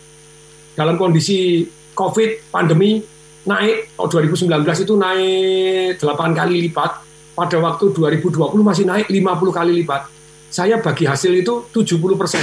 [0.79, 1.66] dalam kondisi
[1.99, 3.03] COVID, pandemi,
[3.46, 4.48] naik oh 2019
[4.83, 7.07] itu naik 8 kali lipat.
[7.38, 8.35] Pada waktu 2020
[8.66, 9.22] masih naik 50
[9.55, 10.11] kali lipat.
[10.51, 12.42] Saya bagi hasil itu 70 persen.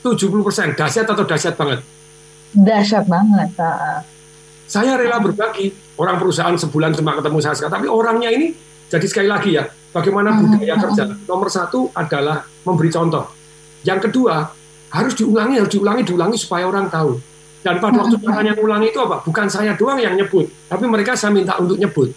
[0.00, 0.72] 70 persen.
[0.72, 1.84] Dahsyat atau dahsyat banget?
[2.56, 3.52] Dahsyat banget
[4.70, 5.74] saya rela berbagi.
[5.98, 7.74] Orang perusahaan sebulan cuma ketemu saya sekali.
[7.74, 8.54] Tapi orangnya ini
[8.86, 11.04] jadi sekali lagi ya bagaimana hmm, budaya kerja?
[11.26, 13.26] Nomor satu adalah memberi contoh.
[13.82, 14.46] Yang kedua
[14.94, 17.18] harus diulangi harus diulangi diulangi supaya orang tahu
[17.60, 19.20] dan pada waktu yang ulang itu apa?
[19.20, 22.08] Bukan saya doang yang nyebut, tapi mereka saya minta untuk nyebut.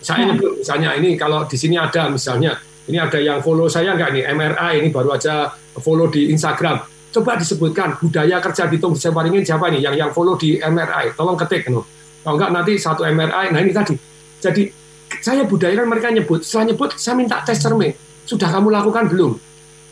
[0.00, 0.28] Saya hmm.
[0.32, 2.56] nyebut misalnya ini kalau di sini ada misalnya
[2.88, 6.80] ini ada yang follow saya enggak nih MRI ini baru aja follow di Instagram.
[7.12, 11.12] Coba disebutkan budaya kerja di Tung Separingin siapa nih yang yang follow di MRI?
[11.16, 11.84] Tolong ketik no.
[12.24, 13.52] Kalau enggak nanti satu MRI.
[13.52, 13.94] Nah ini tadi.
[14.40, 14.62] Jadi
[15.20, 16.40] saya budayakan mereka nyebut.
[16.40, 17.92] Setelah nyebut saya minta tes cermin.
[18.24, 19.32] Sudah kamu lakukan belum?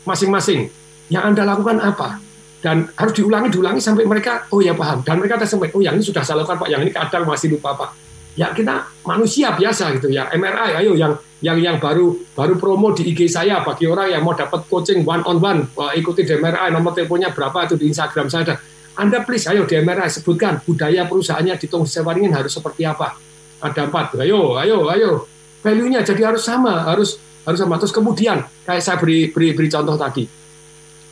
[0.09, 0.67] Masing-masing.
[1.13, 2.24] Yang Anda lakukan apa?
[2.65, 5.05] Dan harus diulangi diulangi sampai mereka oh ya paham.
[5.05, 6.69] Dan mereka tersampai oh yang ini sudah saya lakukan pak.
[6.73, 7.93] Yang ini kadang masih lupa pak.
[8.33, 10.33] Ya kita manusia biasa gitu ya.
[10.33, 11.13] MRI ayo yang
[11.45, 13.61] yang yang baru baru promo di IG saya.
[13.61, 17.69] Bagi orang yang mau dapat coaching one on one ikuti di MRI nomor teleponnya berapa
[17.69, 18.55] itu di Instagram saya ada.
[18.97, 23.13] Anda please ayo di MRI sebutkan budaya perusahaannya di Tong Sewaringin harus seperti apa.
[23.61, 25.29] Ada empat ayo ayo ayo.
[25.61, 27.77] Value-nya jadi harus sama harus harus sama.
[27.77, 30.44] Terus kemudian kayak saya beri beri, beri contoh tadi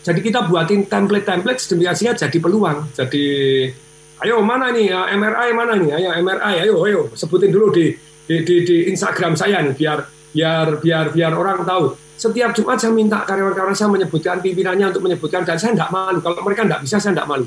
[0.03, 2.91] jadi kita buatin template-template sedemikian jadi peluang.
[2.91, 3.25] Jadi
[4.19, 5.89] ayo mana nih ya, MRI mana nih?
[5.95, 7.95] Ayo MRI, ayo ayo sebutin dulu di
[8.27, 10.03] di, di, di Instagram saya nih biar
[10.35, 11.95] biar biar biar orang tahu.
[12.19, 16.19] Setiap Jumat saya minta karyawan-karyawan saya menyebutkan pimpinannya untuk menyebutkan dan saya tidak malu.
[16.19, 17.45] Kalau mereka tidak bisa saya tidak malu.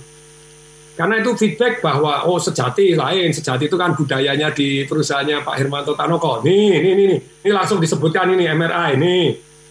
[0.96, 5.92] Karena itu feedback bahwa oh sejati lain, sejati itu kan budayanya di perusahaannya Pak Hermanto
[5.92, 6.40] Tanoko.
[6.40, 9.24] Nih, nih, nih, nih, ini langsung disebutkan ini MRI, nih,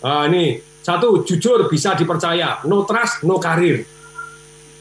[0.05, 3.81] uh, nih satu, jujur bisa dipercaya, no trust, no karir.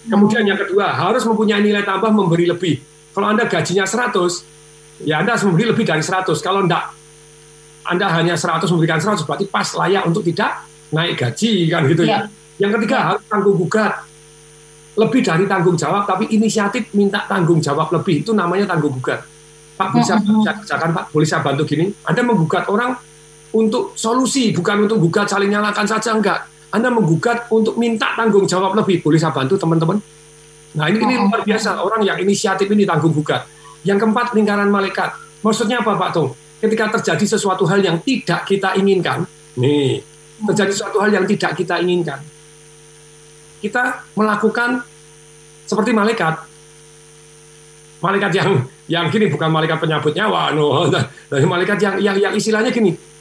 [0.05, 2.77] Kemudian yang kedua, harus mempunyai nilai tambah memberi lebih.
[3.17, 6.45] Kalau Anda gajinya 100, ya Anda harus memberi lebih dari 100.
[6.45, 6.93] Kalau enggak,
[7.89, 12.29] Anda hanya 100 memberikan 100, berarti pas layak untuk tidak naik gaji, kan gitu ya.
[12.29, 12.69] ya.
[12.69, 13.05] Yang ketiga, ya.
[13.09, 14.05] harus tanggung gugat.
[15.01, 19.25] Lebih dari tanggung jawab, tapi inisiatif minta tanggung jawab lebih, itu namanya tanggung gugat.
[19.75, 21.91] Pak, bisa, bisa kerjakan Pak, boleh saya bantu gini?
[22.05, 22.95] Anda menggugat orang
[23.55, 26.51] untuk solusi, bukan untuk gugat saling nyalakan saja, enggak.
[26.75, 28.99] Anda menggugat untuk minta tanggung jawab lebih.
[28.99, 30.03] Boleh saya bantu teman-teman?
[30.75, 33.47] Nah ini, ini luar biasa, orang yang inisiatif ini tanggung gugat.
[33.87, 35.15] Yang keempat, lingkaran malaikat.
[35.47, 36.35] Maksudnya apa Pak Tung?
[36.59, 39.23] Ketika terjadi sesuatu hal yang tidak kita inginkan,
[39.55, 40.03] nih,
[40.51, 42.19] terjadi sesuatu hal yang tidak kita inginkan,
[43.63, 44.83] kita melakukan
[45.63, 46.43] seperti malaikat.
[48.03, 48.49] Malaikat yang
[48.91, 50.91] yang gini bukan malaikat penyabut nyawa, no.
[51.53, 53.14] Malaikat yang yang yang istilahnya gini.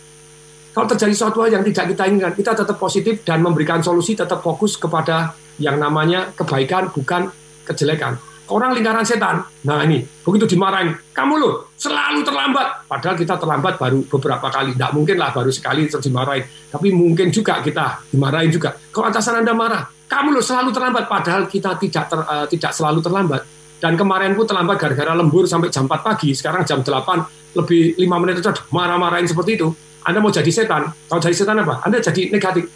[0.73, 4.73] Kalau terjadi sesuatu yang tidak kita inginkan, kita tetap positif dan memberikan solusi, tetap fokus
[4.73, 7.29] kepada yang namanya kebaikan, bukan
[7.61, 8.17] kejelekan.
[8.49, 12.89] Orang lingkaran setan, nah ini, begitu dimarahin, kamu loh selalu terlambat.
[12.89, 16.43] Padahal kita terlambat baru beberapa kali, tidak mungkin lah baru sekali terus dimarahin.
[16.67, 18.75] Tapi mungkin juga kita dimarahin juga.
[18.91, 21.05] Kalau atasan Anda marah, kamu loh selalu terlambat.
[21.07, 23.41] Padahal kita tidak ter, uh, tidak selalu terlambat
[23.83, 28.21] dan kemarin pun terlambat gara-gara lembur sampai jam 4 pagi, sekarang jam 8 lebih 5
[28.23, 29.67] menit itu marah-marahin seperti itu.
[30.03, 31.83] Anda mau jadi setan, kalau jadi setan apa?
[31.83, 32.67] Anda jadi negatif.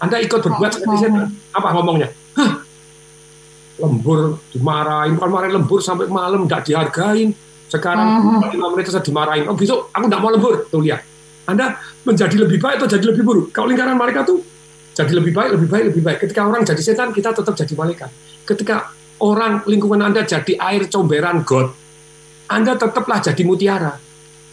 [0.00, 1.32] Anda ikut berbuat seperti setan.
[1.56, 2.12] Apa ngomongnya?
[2.36, 2.64] Hah,
[3.80, 7.34] lembur dimarahin, bukan marahin lembur sampai malam nggak dihargain.
[7.66, 8.54] Sekarang uh-huh.
[8.54, 9.50] 5 menit saja dimarahin.
[9.50, 10.68] Oh besok aku nggak mau lembur.
[10.70, 11.02] Tuh lihat.
[11.44, 13.46] Anda menjadi lebih baik atau jadi lebih buruk?
[13.52, 14.40] Kalau lingkaran mereka tuh
[14.94, 16.18] jadi lebih baik, lebih baik, lebih baik.
[16.22, 18.10] Ketika orang jadi setan, kita tetap jadi malaikat.
[18.46, 21.74] Ketika orang lingkungan Anda jadi air comberan God,
[22.46, 23.98] Anda tetaplah jadi mutiara.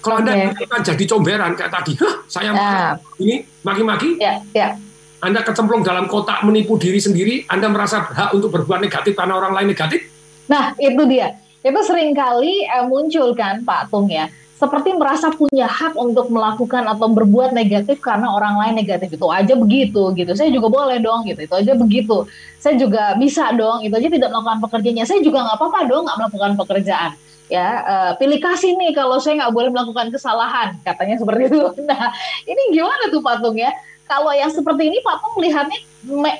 [0.01, 0.49] Kalau okay.
[0.57, 2.97] Anda jadi comberan kayak tadi, Hah, saya yeah.
[3.21, 4.73] ini maki-maki, yeah, yeah.
[5.21, 9.53] Anda kecemplung dalam kotak menipu diri sendiri, Anda merasa berhak untuk berbuat negatif karena orang
[9.53, 10.09] lain negatif?
[10.49, 11.37] Nah, itu dia.
[11.61, 14.25] Itu sering kali eh, muncul kan Pak Tung ya
[14.61, 19.57] seperti merasa punya hak untuk melakukan atau berbuat negatif karena orang lain negatif itu aja
[19.57, 22.29] begitu gitu saya juga boleh dong gitu itu aja begitu
[22.61, 26.17] saya juga bisa dong itu aja tidak melakukan pekerjaannya saya juga nggak apa-apa dong nggak
[26.21, 27.11] melakukan pekerjaan
[27.51, 31.59] ya uh, pilih kasih nih kalau saya nggak boleh melakukan kesalahan katanya seperti itu.
[31.91, 32.07] Nah
[32.47, 33.75] ini gimana tuh patung ya?
[34.07, 35.79] Kalau yang seperti ini Pak Pung melihatnya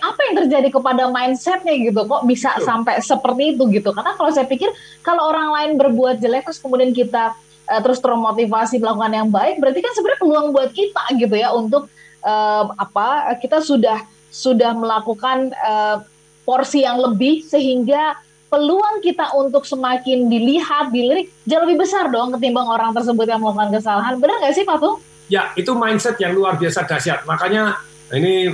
[0.03, 2.03] apa yang terjadi kepada mindsetnya gitu?
[2.07, 3.91] Kok bisa sampai seperti itu gitu?
[3.91, 4.71] Karena kalau saya pikir
[5.03, 7.35] kalau orang lain berbuat jelek terus kemudian kita
[7.67, 11.91] uh, terus termotivasi melakukan yang baik, berarti kan sebenarnya peluang buat kita gitu ya untuk
[12.23, 16.03] uh, apa kita sudah sudah melakukan uh,
[16.47, 18.15] porsi yang lebih sehingga
[18.51, 23.71] peluang kita untuk semakin dilihat, dilirik jauh lebih besar dong ketimbang orang tersebut yang melakukan
[23.79, 24.19] kesalahan.
[24.19, 24.99] Benar nggak sih Pak Tung?
[25.31, 27.23] Ya, itu mindset yang luar biasa dahsyat.
[27.23, 27.79] Makanya
[28.11, 28.51] ini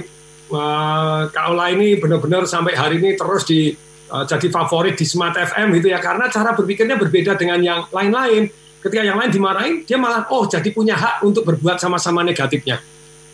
[0.53, 3.73] uh, Kak Ola ini benar-benar sampai hari ini terus di
[4.13, 8.53] uh, jadi favorit di Smart FM gitu ya karena cara berpikirnya berbeda dengan yang lain-lain
[8.77, 12.77] Ketika yang lain dimarahin, dia malah oh jadi punya hak untuk berbuat sama-sama negatifnya.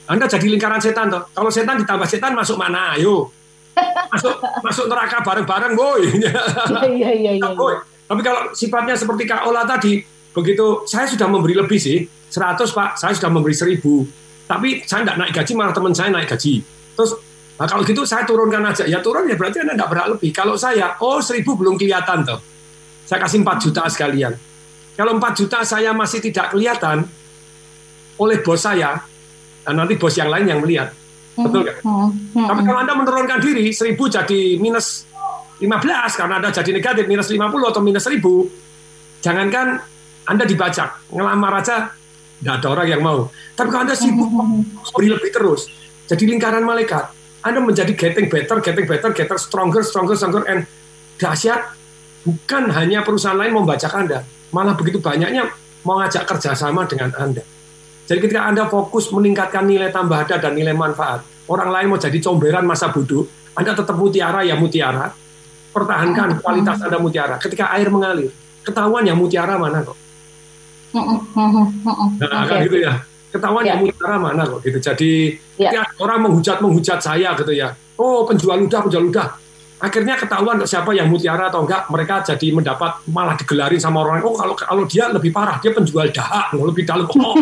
[0.08, 1.30] Anda jadi lingkaran setan toh.
[1.30, 2.96] Kalau setan ditambah setan masuk mana?
[2.96, 3.30] Ayo.
[4.14, 6.02] Masuk masuk neraka bareng-bareng, boy.
[6.86, 7.32] Iya iya iya.
[7.34, 7.78] iya.
[8.04, 10.04] Tapi kalau sifatnya seperti Kak Ola tadi,
[10.36, 13.82] begitu saya sudah memberi lebih sih, 100 Pak, saya sudah memberi 1000.
[14.46, 16.62] Tapi saya tidak naik gaji, malah teman saya naik gaji.
[16.94, 17.12] Terus
[17.54, 18.84] Nah, kalau gitu saya turunkan aja.
[18.90, 20.30] Ya turun ya berarti Anda nggak berhak lebih.
[20.34, 22.42] Kalau saya, oh seribu belum kelihatan tuh.
[23.06, 24.34] Saya kasih 4 juta sekalian.
[24.98, 27.06] Kalau 4 juta saya masih tidak kelihatan
[28.18, 29.02] oleh bos saya,
[29.66, 30.94] dan nanti bos yang lain yang melihat.
[31.34, 31.76] Betul kan?
[32.34, 35.10] Tapi kalau Anda menurunkan diri, 1000 jadi minus
[35.58, 38.20] 15, karena Anda jadi negatif, minus 50 atau minus 1000,
[39.24, 39.82] jangankan
[40.30, 41.90] Anda dibajak, ngelamar aja,
[42.44, 43.32] tidak ada orang yang mau.
[43.56, 44.30] Tapi kalau Anda sibuk,
[44.94, 45.72] beri lebih terus,
[46.06, 47.10] jadi lingkaran malaikat,
[47.42, 50.68] Anda menjadi getting better, getting better, getting stronger, stronger, stronger, and
[51.18, 51.76] dahsyat,
[52.28, 55.50] bukan hanya perusahaan lain membajak Anda, malah begitu banyaknya
[55.84, 57.44] mau ngajak kerjasama dengan Anda.
[58.04, 62.20] Jadi ketika Anda fokus meningkatkan nilai tambah ada dan nilai manfaat, orang lain mau jadi
[62.20, 63.24] comberan masa bodoh,
[63.56, 65.08] Anda tetap mutiara ya mutiara,
[65.72, 67.40] pertahankan kualitas Anda mutiara.
[67.40, 68.32] Ketika air mengalir,
[68.64, 69.96] ketahuan ya mutiara mana kok.
[70.94, 72.94] Nah, kan gitu ya.
[73.34, 73.80] Ketahuan yeah.
[73.80, 74.78] ya mutiara mana kok gitu.
[74.84, 75.12] Jadi
[75.56, 77.72] ketika orang menghujat menghujat saya gitu ya.
[77.96, 79.43] Oh penjual ludah penjual ludah
[79.84, 84.32] akhirnya ketahuan siapa yang mutiara atau enggak mereka jadi mendapat malah digelarin sama orang oh
[84.32, 87.36] kalau kalau dia lebih parah dia penjual dahak lebih dalam oh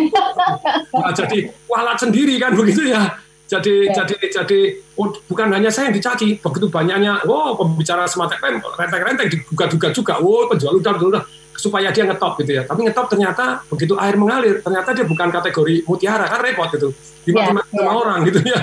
[0.98, 3.14] nah, jadi walat sendiri kan begitu ya.
[3.52, 4.00] Jadi ya.
[4.00, 4.60] jadi jadi
[4.96, 10.14] oh, bukan hanya saya yang dicaci begitu banyaknya oh pembicara FM renteng-renteng diduga-duga juga.
[10.24, 11.22] Oh penjual udah udah
[11.56, 12.62] supaya dia ngetop gitu ya.
[12.64, 16.88] Tapi ngetop ternyata begitu air mengalir, ternyata dia bukan kategori mutiara kan repot gitu.
[17.22, 17.92] Dimaki yeah, yeah.
[17.92, 18.60] orang gitu ya.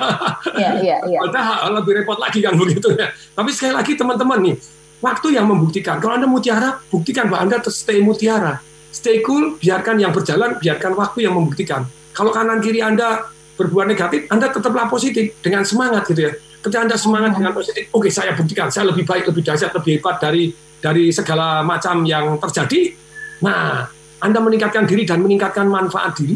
[0.60, 1.70] Iya iya iya.
[1.72, 3.12] lebih repot lagi kan begitu ya.
[3.12, 4.56] Tapi sekali lagi teman-teman nih,
[5.00, 5.98] waktu yang membuktikan.
[6.04, 8.60] Kalau Anda mutiara, buktikan bahwa Anda stay mutiara.
[8.90, 11.86] Stay cool, biarkan yang berjalan, biarkan waktu yang membuktikan.
[12.12, 16.32] Kalau kanan kiri Anda berbuat negatif, Anda tetaplah positif dengan semangat gitu ya.
[16.60, 20.00] Ketika Anda semangat dengan positif, oke okay, saya buktikan, saya lebih baik, lebih dahsyat, lebih
[20.02, 22.96] hebat dari dari segala macam yang terjadi.
[23.44, 23.88] Nah,
[24.20, 26.36] Anda meningkatkan diri dan meningkatkan manfaat diri.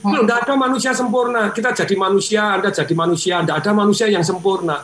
[0.00, 1.52] Tidak ada manusia sempurna.
[1.52, 3.44] Kita jadi manusia, Anda jadi manusia.
[3.44, 4.80] Tidak ada manusia yang sempurna.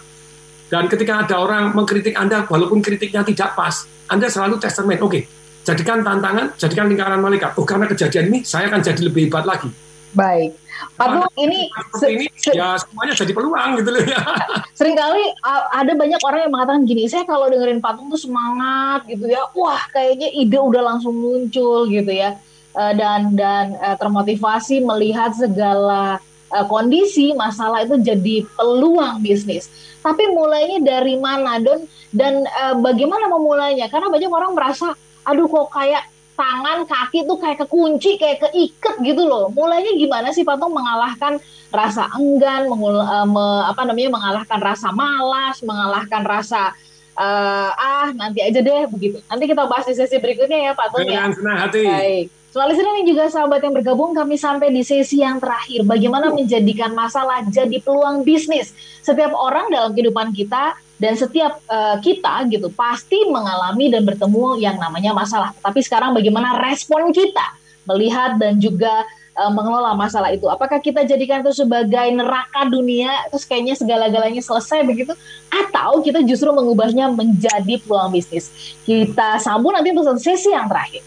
[0.67, 4.99] Dan ketika ada orang mengkritik Anda, walaupun kritiknya tidak pas, Anda selalu testament.
[4.99, 5.23] Oke, okay,
[5.63, 7.55] jadikan tantangan, jadikan lingkaran malaikat.
[7.59, 9.71] Oh karena kejadian ini saya akan jadi lebih hebat lagi.
[10.15, 10.59] Baik.
[10.97, 11.69] Tung, ini,
[12.09, 14.21] ini ya semuanya jadi peluang gitu loh ya.
[14.79, 15.25] Seringkali
[15.73, 19.45] ada banyak orang yang mengatakan gini, saya kalau dengerin Pak Tung tuh semangat gitu ya.
[19.53, 22.37] Wah, kayaknya ide udah langsung muncul gitu ya.
[22.77, 26.21] Eh, dan dan eh, termotivasi melihat segala
[26.53, 29.73] eh, kondisi masalah itu jadi peluang bisnis.
[30.05, 31.83] Tapi mulainya dari mana, Don?
[32.15, 32.47] Dan
[32.79, 33.91] bagaimana memulainya?
[33.91, 34.95] Karena banyak orang merasa,
[35.27, 39.49] aduh kok kayak tangan kaki tuh kayak kekunci kayak keikat gitu loh.
[39.51, 41.41] Mulainya gimana sih Patung mengalahkan
[41.73, 46.77] rasa enggan mengul, uh, me, apa namanya mengalahkan rasa malas mengalahkan rasa
[47.17, 49.19] uh, ah nanti aja deh begitu.
[49.27, 51.27] Nanti kita bahas di sesi berikutnya ya Pak Tung ya.
[51.33, 51.83] Senang hati.
[51.83, 52.27] Baik.
[52.57, 55.85] Soal ini juga sahabat yang bergabung kami sampai di sesi yang terakhir.
[55.85, 58.73] Bagaimana menjadikan masalah jadi peluang bisnis?
[59.05, 64.77] Setiap orang dalam kehidupan kita dan setiap uh, kita gitu pasti mengalami dan bertemu yang
[64.81, 65.53] namanya masalah.
[65.61, 67.45] Tapi sekarang bagaimana respon kita
[67.85, 69.05] melihat dan juga
[69.37, 70.49] uh, mengelola masalah itu?
[70.49, 75.13] Apakah kita jadikan itu sebagai neraka dunia terus kayaknya segala-galanya selesai begitu
[75.53, 78.49] atau kita justru mengubahnya menjadi peluang bisnis?
[78.89, 81.05] Kita sambung nanti untuk sesi yang terakhir.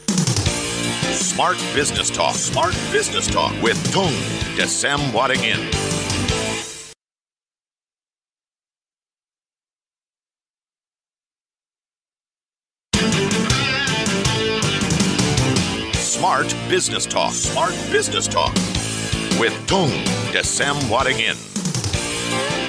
[1.10, 2.38] Smart Business Talk.
[2.38, 4.14] Smart Business Talk with Tung
[4.54, 5.99] Desem Wadingin.
[16.70, 17.34] Business Talk.
[17.34, 18.54] Smart Business Talk
[19.42, 19.90] with Tung
[20.30, 21.34] Desem Wadingin.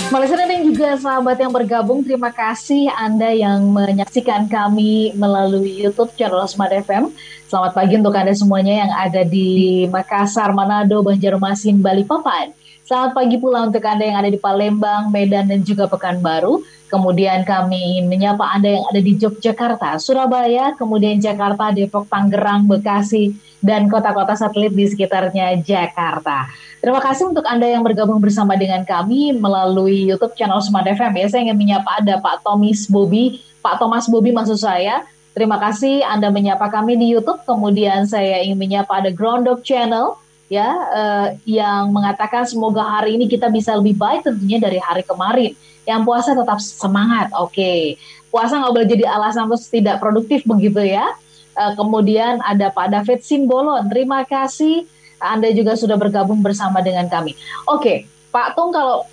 [0.08, 6.48] Malaysia dan juga sahabat yang bergabung, terima kasih Anda yang menyaksikan kami melalui YouTube channel
[6.48, 7.12] Smart FM.
[7.44, 12.56] Selamat pagi untuk Anda semuanya yang ada di Makassar, Manado, Banjarmasin, Balikpapan.
[12.90, 16.66] Selamat pagi pula untuk Anda yang ada di Palembang, Medan, dan juga Pekanbaru.
[16.90, 23.30] Kemudian kami ingin menyapa Anda yang ada di Yogyakarta, Surabaya, kemudian Jakarta, Depok, Tangerang, Bekasi,
[23.62, 26.50] dan kota-kota satelit di sekitarnya Jakarta.
[26.82, 31.14] Terima kasih untuk Anda yang bergabung bersama dengan kami melalui YouTube channel Smart FM.
[31.14, 36.02] Ya, saya ingin menyapa ada Pak Tomis Bobi, Pak Thomas Bobi maksud saya, Terima kasih
[36.02, 37.46] Anda menyapa kami di YouTube.
[37.46, 40.18] Kemudian saya ingin menyapa ada Groundhog Channel
[40.50, 45.54] ya uh, yang mengatakan semoga hari ini kita bisa lebih baik tentunya dari hari kemarin.
[45.86, 47.30] Yang puasa tetap semangat.
[47.38, 47.54] Oke.
[47.54, 47.80] Okay.
[48.28, 51.06] Puasa nggak boleh jadi alasan terus tidak produktif begitu ya.
[51.54, 53.86] Uh, kemudian ada Pak David Simbolon.
[53.86, 54.90] Terima kasih
[55.22, 57.38] Anda juga sudah bergabung bersama dengan kami.
[57.70, 57.96] Oke, okay.
[58.34, 59.06] Pak Tung kalau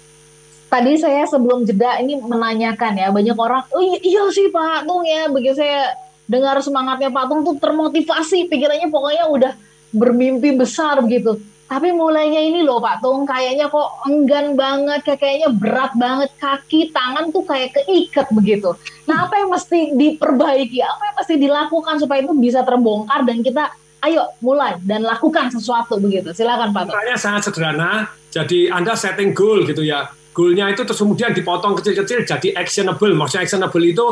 [0.68, 5.04] tadi saya sebelum jeda ini menanyakan ya banyak orang, oh iya, iya sih Pak Tung
[5.04, 5.96] ya, begitu saya
[6.30, 9.54] dengar semangatnya Pak Tung tuh termotivasi, pikirannya pokoknya udah
[9.92, 11.40] bermimpi besar gitu.
[11.68, 17.28] Tapi mulainya ini loh Pak Tung, kayaknya kok enggan banget, kayaknya berat banget, kaki, tangan
[17.36, 18.72] tuh kayak keikat begitu.
[19.04, 23.68] Nah apa yang mesti diperbaiki, apa yang mesti dilakukan supaya itu bisa terbongkar dan kita
[24.08, 26.32] ayo mulai dan lakukan sesuatu begitu.
[26.32, 26.96] Silakan Pak Tung.
[26.96, 30.08] Caranya sangat sederhana, jadi Anda setting goal gitu ya.
[30.32, 33.12] Goalnya itu terus kemudian dipotong kecil-kecil jadi actionable.
[33.12, 34.06] Maksudnya actionable itu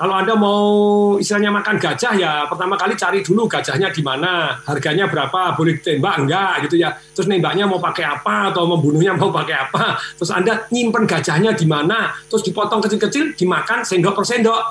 [0.00, 0.64] kalau Anda mau
[1.20, 6.24] istilahnya makan gajah ya pertama kali cari dulu gajahnya di mana, harganya berapa, boleh ditembak
[6.24, 6.96] enggak gitu ya.
[7.12, 10.00] Terus nembaknya mau pakai apa atau membunuhnya mau pakai apa.
[10.16, 14.62] Terus Anda nyimpen gajahnya di mana, terus dipotong kecil-kecil dimakan sendok per sendok.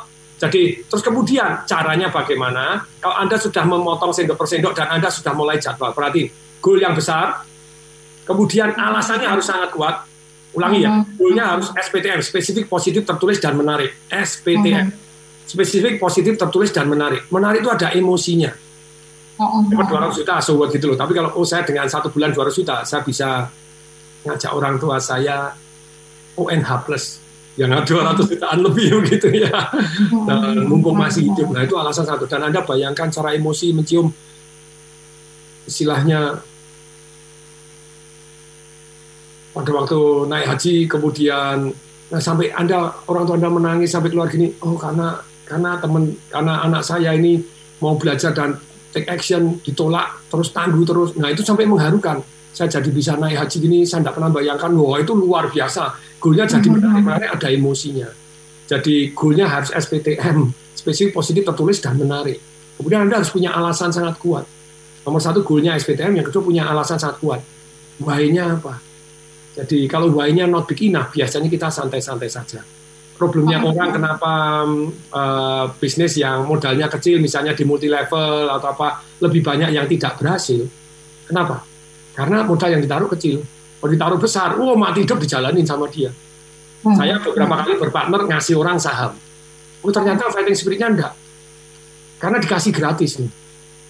[0.41, 2.81] Jadi terus kemudian caranya bagaimana?
[2.97, 6.25] Kalau Anda sudah memotong sendok per sendok dan Anda sudah mulai jadwal, berarti
[6.57, 7.45] goal yang besar,
[8.25, 10.09] kemudian alasannya harus sangat kuat.
[10.57, 11.21] Ulangi ya, mm-hmm.
[11.21, 13.93] goalnya harus SPTM, spesifik, positif, tertulis, dan menarik.
[14.09, 15.08] SPTM.
[15.49, 17.25] Spesifik, positif, tertulis, dan menarik.
[17.33, 18.53] Menarik itu ada emosinya.
[19.41, 20.97] Oh, oh, Dapat 200 juta, so what gitu loh.
[20.99, 23.49] Tapi kalau oh saya dengan satu bulan 200 juta, saya bisa
[24.29, 25.49] ngajak orang tua saya
[26.37, 27.17] ONH plus
[27.57, 29.73] yang 200 jutaan lebih gitu ya.
[30.29, 31.49] Dan mumpung masih hidup.
[31.49, 32.29] Nah itu alasan satu.
[32.29, 34.13] Dan Anda bayangkan cara emosi mencium
[35.69, 36.41] istilahnya
[39.53, 41.69] pada waktu naik haji kemudian
[42.09, 45.13] nah sampai anda orang tua anda menangis sampai keluar gini oh karena
[45.49, 47.41] karena teman karena anak saya ini
[47.81, 48.53] mau belajar dan
[48.93, 51.17] take action ditolak terus tangguh terus.
[51.17, 52.21] Nah itu sampai mengharukan.
[52.53, 55.97] Saya jadi bisa naik haji gini saya tidak pernah bayangkan wah itu luar biasa.
[56.21, 56.85] Goalnya jadi mm-hmm.
[56.85, 58.09] menarik menarik ada emosinya.
[58.69, 62.37] Jadi goalnya harus SPTM spesifik positif tertulis dan menarik.
[62.77, 64.45] Kemudian anda harus punya alasan sangat kuat.
[65.03, 67.41] Nomor satu goalnya SPTM yang kedua punya alasan sangat kuat.
[67.99, 68.77] Why-nya apa?
[69.57, 72.61] Jadi kalau why-nya not big enough biasanya kita santai-santai saja
[73.19, 74.31] problemnya orang kenapa
[75.11, 80.15] uh, bisnis yang modalnya kecil misalnya di multi level atau apa lebih banyak yang tidak
[80.15, 80.63] berhasil.
[81.27, 81.59] Kenapa?
[82.15, 83.43] Karena modal yang ditaruh kecil.
[83.79, 86.11] Kalau ditaruh besar, oh mati hidup dijalanin sama dia.
[86.79, 86.95] Hmm.
[86.95, 89.11] Saya beberapa kali berpartner ngasih orang saham.
[89.83, 91.13] Oh ternyata fighting spiritnya enggak.
[92.23, 93.31] Karena dikasih gratis nih.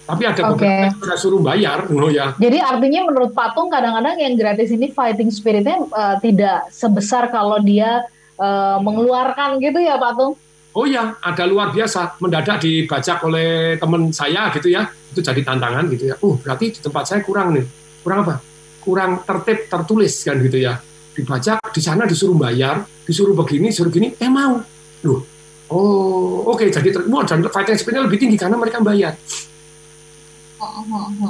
[0.09, 0.85] Tapi ada beberapa Oke.
[0.89, 2.33] yang saya suruh bayar, no ya.
[2.41, 8.09] Jadi artinya menurut Patung kadang-kadang yang gratis ini fighting spiritnya eh, tidak sebesar kalau dia
[8.39, 10.39] eh, mengeluarkan gitu ya Patung?
[10.69, 12.21] Oh ya, ada luar biasa.
[12.21, 14.85] Mendadak dibajak oleh teman saya gitu ya.
[15.09, 16.15] Itu jadi tantangan gitu ya.
[16.21, 17.65] Uh, berarti di tempat saya kurang nih.
[18.05, 18.35] Kurang apa?
[18.79, 20.77] Kurang tertib, tertulis kan gitu ya.
[21.17, 24.61] Dibajak, di sana disuruh bayar, disuruh begini, disuruh gini, eh mau.
[25.03, 25.19] Loh,
[25.73, 26.69] oh oke.
[26.69, 29.17] jadi ter- wah, dan fighting spiritnya lebih tinggi karena mereka bayar.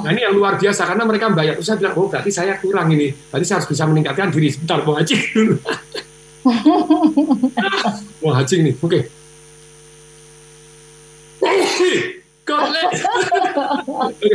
[0.04, 1.54] Nah ini yang luar biasa karena mereka bayar.
[1.58, 3.14] Terus saya bilang, oh berarti saya kurang ini.
[3.14, 4.50] Berarti saya harus bisa meningkatkan diri.
[4.52, 5.54] Sebentar, mau haji dulu.
[8.24, 9.00] mau haji nih, oke.
[11.40, 11.92] Oke.
[14.10, 14.34] Oke.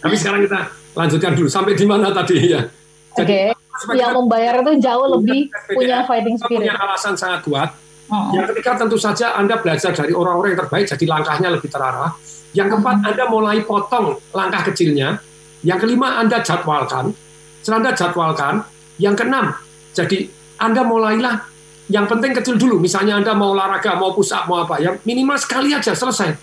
[0.00, 0.60] Tapi sekarang kita
[0.96, 1.48] lanjutkan dulu.
[1.52, 2.64] Sampai di mana tadi ya?
[3.12, 3.52] Oke.
[3.76, 6.64] supaya Yang membayar itu jauh lebih punya fighting spirit.
[6.64, 7.76] punya alasan sangat kuat.
[8.08, 8.32] Mm-mm.
[8.40, 12.16] Yang ketiga tentu saja Anda belajar dari orang-orang yang terbaik, jadi langkahnya lebih terarah.
[12.56, 15.20] Yang keempat, Anda mulai potong langkah kecilnya.
[15.60, 17.12] Yang kelima, Anda jadwalkan.
[17.60, 18.54] Setelah Anda jadwalkan.
[18.96, 19.52] Yang keenam,
[19.92, 20.18] jadi
[20.56, 22.82] Anda mulailah yang penting kecil dulu.
[22.82, 24.82] Misalnya Anda mau olahraga, mau push up, mau apa.
[24.82, 26.34] Yang minimal sekali aja, selesai.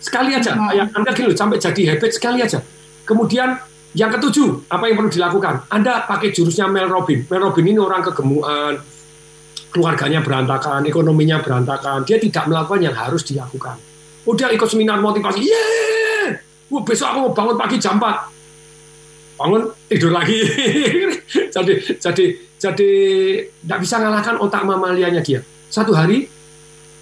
[0.00, 0.56] Sekali aja.
[0.56, 2.58] Kayak Anda gini loh, sampai jadi habit sekali aja.
[3.04, 3.60] Kemudian
[3.92, 5.68] yang ketujuh, apa yang perlu dilakukan?
[5.68, 7.24] Anda pakai jurusnya Mel Robin.
[7.28, 8.80] Mel Robin ini orang kegemuan,
[9.68, 12.08] keluarganya berantakan, ekonominya berantakan.
[12.08, 13.76] Dia tidak melakukan yang harus dilakukan.
[14.24, 16.28] Udah ikut seminar motivasi, yeay!
[16.68, 19.40] Wah, besok aku mau bangun pagi jam 4.
[19.40, 20.36] Bangun, tidur lagi.
[21.54, 22.90] jadi jadi jadi
[23.62, 25.40] nggak bisa ngalahkan otak mamalianya dia.
[25.70, 26.26] Satu hari,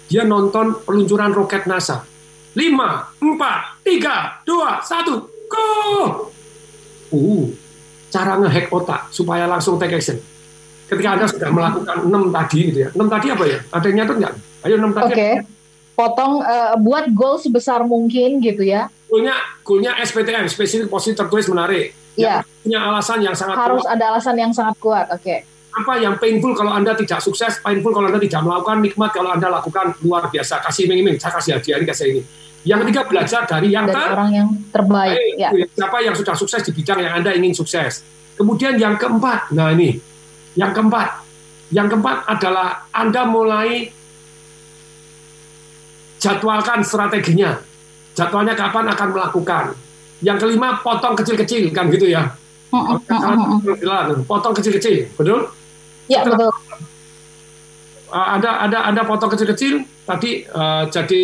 [0.05, 2.05] dia nonton peluncuran roket NASA.
[2.53, 5.69] Lima, empat, tiga, dua, satu, go!
[7.09, 7.49] Uh,
[8.13, 10.17] cara ngehack otak supaya langsung take action.
[10.87, 12.89] Ketika Anda sudah melakukan enam tadi gitu ya.
[12.95, 13.59] Enam tadi apa ya?
[13.73, 14.33] Ada yang nyatet nggak?
[14.63, 15.11] Ayo enam tadi.
[15.11, 15.29] Oke.
[15.97, 18.87] Potong eh, buat goal sebesar mungkin gitu ya.
[19.09, 19.35] Goalnya,
[19.65, 21.91] goalnya SPTM, spesifik positif tertulis menarik.
[22.17, 22.41] Iya.
[22.41, 23.93] Yang punya alasan yang sangat Harus kuat.
[23.93, 25.05] ada alasan yang sangat kuat.
[25.13, 25.35] Oke.
[25.77, 29.47] Apa yang painful kalau Anda tidak sukses, painful kalau Anda tidak melakukan, nikmat kalau Anda
[29.53, 30.65] lakukan luar biasa.
[30.65, 32.21] Kasih iming-iming, saya kasih hadiah ini, kasih ini.
[32.65, 35.13] Yang ketiga, belajar dari yang Dari ter orang yang terbaik.
[35.15, 35.33] baik.
[35.37, 35.49] Ya.
[35.53, 38.01] Siapa yang sudah sukses di bidang yang Anda ingin sukses.
[38.33, 40.01] Kemudian yang keempat, nah ini,
[40.57, 41.21] yang keempat,
[41.69, 43.93] yang keempat adalah Anda mulai
[46.17, 47.61] jadwalkan strateginya.
[48.17, 49.65] Jadwalnya kapan akan melakukan.
[50.25, 52.33] Yang kelima, potong kecil-kecil, kan gitu ya.
[52.73, 54.25] Mm, mm.
[54.25, 55.49] Potong kecil-kecil, betul?
[56.07, 56.51] Ya betul.
[58.07, 61.23] Ada ada ada potong kecil-kecil tadi uh, jadi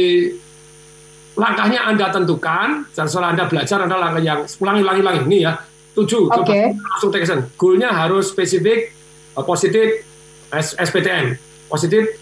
[1.34, 5.56] langkahnya anda tentukan dan setelah anda belajar anda langkah yang ulangi ulangi ulangi ini ya
[5.96, 6.76] tujuh Oke.
[6.76, 8.92] langsung take action goalnya harus spesifik
[9.40, 10.04] uh, positif
[10.52, 11.40] S- SPTM
[11.72, 12.20] positif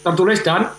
[0.00, 0.70] tertulis dan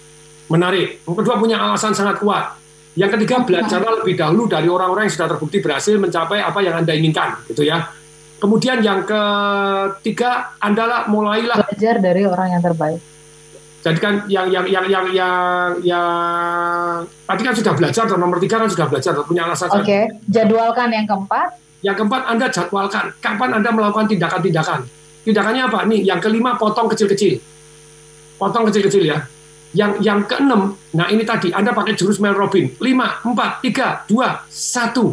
[0.50, 2.58] menarik yang kedua punya alasan sangat kuat
[2.96, 6.96] yang ketiga belajarlah lebih dahulu dari orang-orang yang sudah terbukti berhasil mencapai apa yang anda
[6.96, 7.92] inginkan gitu ya
[8.40, 13.00] kemudian yang ketiga anda lah mulailah Belajar dari orang yang terbaik.
[13.86, 15.36] jadi kan yang yang yang yang yang
[15.84, 16.10] yang
[17.06, 19.70] tadi kan sudah belajar dan nomor tiga kan sudah belajar dan punya alasan.
[19.78, 20.10] Oke.
[20.26, 21.62] Jadwalkan yang keempat.
[21.86, 24.90] Yang keempat Anda jadwalkan kapan Anda melakukan tindakan-tindakan.
[25.22, 25.80] Tindakannya apa?
[25.86, 27.38] Nih, yang kelima potong kecil-kecil.
[28.42, 29.22] Potong kecil-kecil ya.
[29.76, 32.72] Yang yang keenam, nah ini tadi Anda pakai jurus Mel Robin.
[32.80, 35.12] Lima, empat, tiga, dua, satu,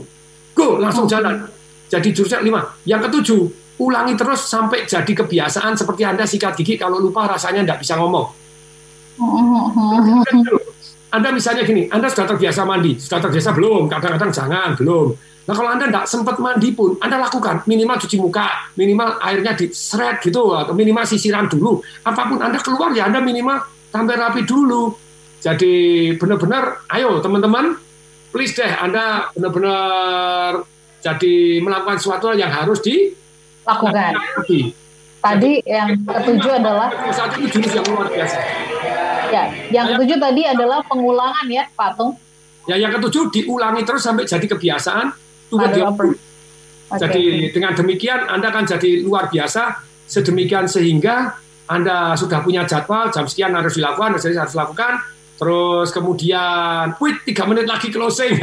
[0.55, 1.51] go langsung jalan.
[1.91, 2.71] Jadi jurusnya lima.
[2.87, 3.43] Yang ketujuh,
[3.83, 8.31] ulangi terus sampai jadi kebiasaan seperti Anda sikat gigi kalau lupa rasanya tidak bisa ngomong.
[11.13, 13.91] Anda misalnya gini, Anda sudah terbiasa mandi, sudah terbiasa belum?
[13.91, 15.13] Kadang-kadang jangan, belum.
[15.43, 20.23] Nah kalau Anda tidak sempat mandi pun, Anda lakukan minimal cuci muka, minimal airnya diseret
[20.23, 21.83] gitu, atau minimal sisiran dulu.
[22.07, 23.61] Apa pun Anda keluar ya Anda minimal
[23.93, 24.97] tampil rapi dulu.
[25.43, 25.73] Jadi
[26.17, 27.77] benar-benar, ayo teman-teman,
[28.33, 30.65] please deh Anda benar-benar
[31.03, 33.11] jadi melakukan sesuatu yang harus di
[33.63, 34.13] Lakukan.
[34.17, 34.73] rapi.
[35.23, 38.39] Tadi yang ketujuh adalah Saat ini jurus yang luar biasa.
[39.31, 42.19] ya, yang ketujuh tadi adalah pengulangan ya, Patung.
[42.67, 45.07] Ya yang ketujuh diulangi terus sampai jadi kebiasaan.
[45.53, 45.87] Ada dia?
[45.91, 46.15] Oke.
[46.99, 51.39] Jadi dengan demikian Anda akan jadi luar biasa sedemikian sehingga
[51.71, 54.93] Anda sudah punya jadwal jam sekian harus dilakukan, jadi harus dilakukan.
[55.39, 58.39] Terus kemudian, wait tiga menit lagi closing.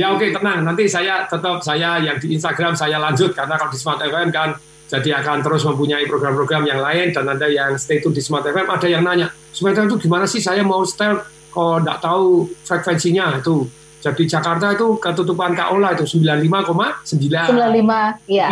[0.00, 3.78] ya oke tenang, nanti saya tetap saya yang di Instagram saya lanjut karena kalau di
[3.80, 4.56] Smart FM kan
[4.90, 8.66] jadi akan terus mempunyai program-program yang lain dan ada yang stay tune di Smart FM
[8.66, 13.38] ada yang nanya Smart FM itu gimana sih saya mau setel kok nggak tahu frekuensinya
[13.38, 13.70] itu
[14.00, 18.48] jadi Jakarta itu ketutupan KOLA itu 95,9 95, iya.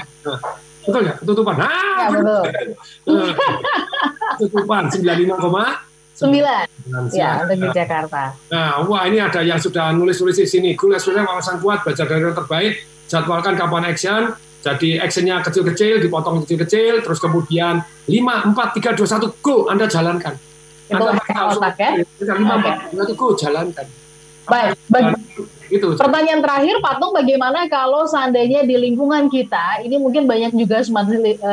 [0.88, 2.44] Betul ya ketutupan nah Ya, betul.
[3.08, 3.32] Eh,
[4.38, 6.66] ketutupan 95,9 Sembilan.
[7.14, 8.34] Ya, untuk di Jakarta.
[8.50, 10.74] Nah, wah ini ada yang sudah nulis-nulis di sini.
[10.74, 16.42] Goal sudah wawasan kuat, baca dari yang terbaik, jadwalkan kapan action, jadi actionnya kecil-kecil, dipotong
[16.42, 20.34] kecil-kecil, terus kemudian 5, 4, 3, 2, 1, go, Anda jalankan.
[20.90, 21.22] Itu anda
[21.54, 21.90] otak ya?
[22.02, 23.86] 5, 4, 3, 2, 1, go, jalankan.
[24.50, 25.14] Baik, bagi,
[25.68, 25.96] itu.
[25.96, 31.08] Pertanyaan terakhir, Patung, bagaimana kalau seandainya di lingkungan kita, ini mungkin banyak juga smart,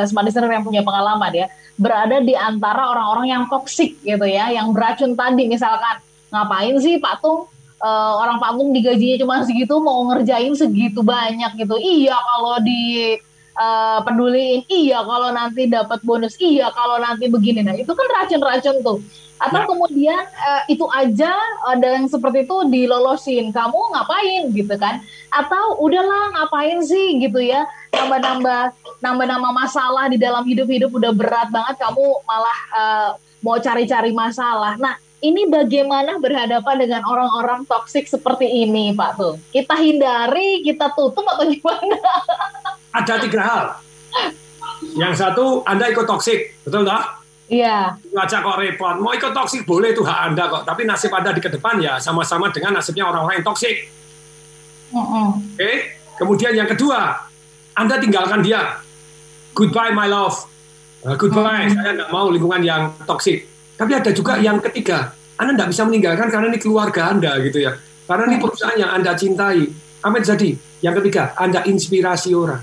[0.08, 1.46] smart listener yang punya pengalaman ya,
[1.76, 6.00] berada di antara orang-orang yang toksik gitu ya, yang beracun tadi misalkan,
[6.32, 7.46] ngapain sih Patung
[7.80, 11.76] uh, orang Patung digajinya cuma segitu mau ngerjain segitu banyak gitu.
[11.76, 13.16] Iya kalau di
[13.56, 17.60] uh, peduliin, iya kalau nanti dapat bonus, iya kalau nanti begini.
[17.64, 18.98] Nah itu kan racun-racun tuh
[19.36, 19.66] atau ya.
[19.68, 21.28] kemudian uh, itu aja
[21.68, 23.52] ada yang seperti itu dilolosin.
[23.52, 24.48] Kamu ngapain?
[24.48, 25.04] Gitu kan.
[25.28, 27.20] Atau udahlah ngapain sih?
[27.20, 27.68] Gitu ya.
[27.92, 28.72] Nambah-nambah
[29.04, 31.76] nambah-nambah masalah di dalam hidup-hidup udah berat banget.
[31.76, 33.10] Kamu malah uh,
[33.44, 34.80] mau cari-cari masalah.
[34.80, 39.36] Nah ini bagaimana berhadapan dengan orang-orang toksik seperti ini Pak tuh?
[39.52, 41.96] Kita hindari kita tutup atau gimana?
[42.96, 43.64] Ada tiga hal.
[44.96, 47.94] Yang satu Anda ikut toksik betul nggak Iya.
[48.10, 48.94] Baca kok repot.
[48.98, 50.62] Mau ikut toksik boleh itu hak Anda kok.
[50.66, 53.86] Tapi nasib Anda di ke depan ya sama-sama dengan nasibnya orang-orang yang toksik.
[54.90, 55.28] Uh -uh.
[55.38, 55.54] Oke.
[55.54, 55.76] Okay?
[56.18, 57.28] Kemudian yang kedua,
[57.78, 58.82] Anda tinggalkan dia.
[59.54, 60.36] Goodbye my love.
[61.06, 61.70] Uh, goodbye.
[61.70, 61.78] Uh -huh.
[61.78, 63.46] Saya nggak mau lingkungan yang toksik.
[63.78, 65.14] Tapi ada juga yang ketiga.
[65.38, 67.78] Anda nggak bisa meninggalkan karena ini keluarga Anda gitu ya.
[68.10, 69.70] Karena ini perusahaan yang Anda cintai.
[70.02, 70.50] Apa yang jadi?
[70.82, 72.62] Yang ketiga, Anda inspirasi orang.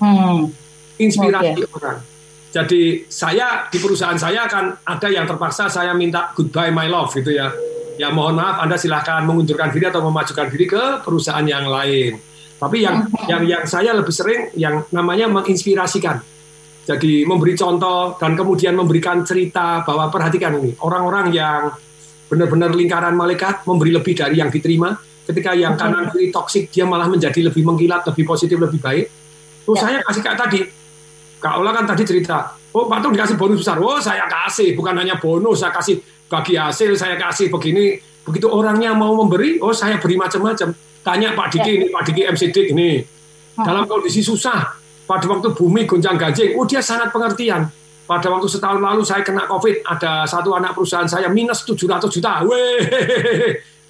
[0.00, 0.50] Hmm.
[0.96, 1.76] Inspirasi okay.
[1.76, 2.13] orang
[2.54, 7.34] jadi saya di perusahaan saya akan ada yang terpaksa saya minta goodbye my love gitu
[7.34, 7.50] ya.
[7.98, 12.14] Ya mohon maaf Anda silahkan mengundurkan diri atau memajukan diri ke perusahaan yang lain.
[12.54, 16.22] Tapi yang yang yang saya lebih sering yang namanya menginspirasikan.
[16.86, 21.74] Jadi memberi contoh dan kemudian memberikan cerita bahwa perhatikan ini orang-orang yang
[22.30, 24.94] benar-benar lingkaran malaikat memberi lebih dari yang diterima.
[25.26, 29.10] Ketika yang kanan kiri toksik dia malah menjadi lebih mengkilat, lebih positif, lebih baik.
[29.66, 29.82] Terus ya.
[29.82, 30.60] saya kasih kayak tadi,
[31.44, 34.96] Kak Ola kan tadi cerita, oh Pak Tung dikasih bonus besar, oh saya kasih, bukan
[34.96, 38.00] hanya bonus, saya kasih bagi hasil, saya kasih begini.
[38.24, 40.72] Begitu orangnya mau memberi, oh saya beri macam-macam.
[41.04, 41.76] Tanya Pak Diki ya.
[41.76, 43.04] ini, Pak Diki MC Dik ini.
[43.60, 44.72] Dalam kondisi susah,
[45.04, 47.68] pada waktu bumi gonjang gajing, oh dia sangat pengertian.
[48.08, 52.40] Pada waktu setahun lalu saya kena COVID, ada satu anak perusahaan saya minus 700 juta.
[52.48, 52.80] Weh,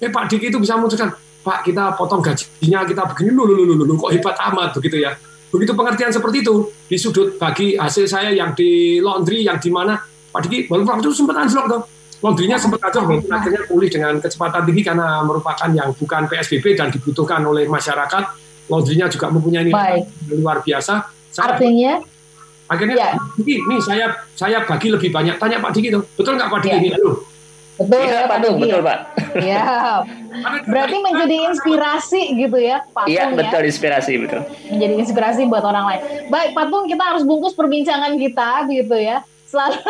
[0.03, 1.07] eh Pak Diki itu bisa memutuskan,
[1.39, 5.15] Pak kita potong gajinya, kita begini, lu, lu, lu, lu, kok hebat amat begitu ya
[5.55, 9.95] Begitu pengertian seperti itu di sudut bagi hasil saya yang di laundry yang di mana.
[10.35, 11.81] Pak Diki walaupun waktu itu sempat anjlok tuh
[12.19, 16.91] laundrynya sempat anjlok walaupun akhirnya pulih dengan kecepatan tinggi karena merupakan yang bukan PSBB dan
[16.91, 18.23] dibutuhkan oleh masyarakat.
[18.67, 20.03] Laundrynya juga mempunyai nilai
[20.35, 21.07] luar biasa.
[21.31, 22.03] Saya, artinya?
[22.67, 23.09] Akhirnya ya.
[23.15, 25.39] Pak Diki nih saya saya bagi lebih banyak.
[25.39, 26.03] Tanya Pak Diki tuh.
[26.19, 26.75] Betul nggak Pak Diki?
[26.75, 26.79] Ya.
[26.83, 27.34] ini Halo.
[27.75, 28.99] Betul ya, ya Pak Tung, betul Pak.
[29.35, 29.63] Iya.
[30.63, 33.67] Berarti menjadi inspirasi gitu ya, Pak Iya, betul ya?
[33.67, 34.41] inspirasi betul.
[34.71, 36.01] Menjadi inspirasi buat orang lain.
[36.31, 39.27] Baik, Pak Tung, kita harus bungkus perbincangan kita gitu ya.
[39.45, 39.77] Selalu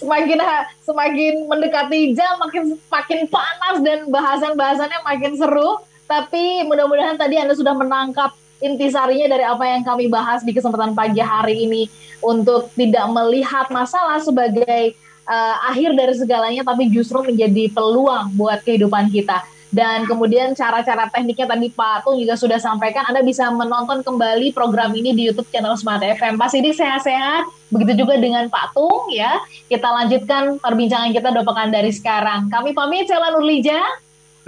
[0.00, 0.38] semakin
[0.80, 5.82] semakin mendekati jam makin makin panas dan bahasan-bahasannya makin seru.
[6.08, 11.22] Tapi mudah-mudahan tadi Anda sudah menangkap intisarinya dari apa yang kami bahas di kesempatan pagi
[11.22, 11.82] hari ini
[12.18, 14.98] untuk tidak melihat masalah sebagai
[15.28, 19.44] uh, akhir dari segalanya tapi justru menjadi peluang buat kehidupan kita.
[19.68, 24.96] Dan kemudian cara-cara tekniknya tadi Pak Tung juga sudah sampaikan, Anda bisa menonton kembali program
[24.96, 26.40] ini di YouTube channel Smart FM.
[26.40, 29.36] Pak Sidik sehat-sehat, begitu juga dengan Pak Tung ya.
[29.68, 32.48] Kita lanjutkan perbincangan kita dua pekan dari sekarang.
[32.48, 33.80] Kami pamit, saya Nurlija.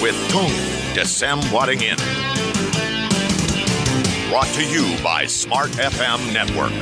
[0.01, 0.49] with Tung
[0.95, 1.97] Desem Wadding In.
[4.29, 6.73] Brought to you by Smart FM Network.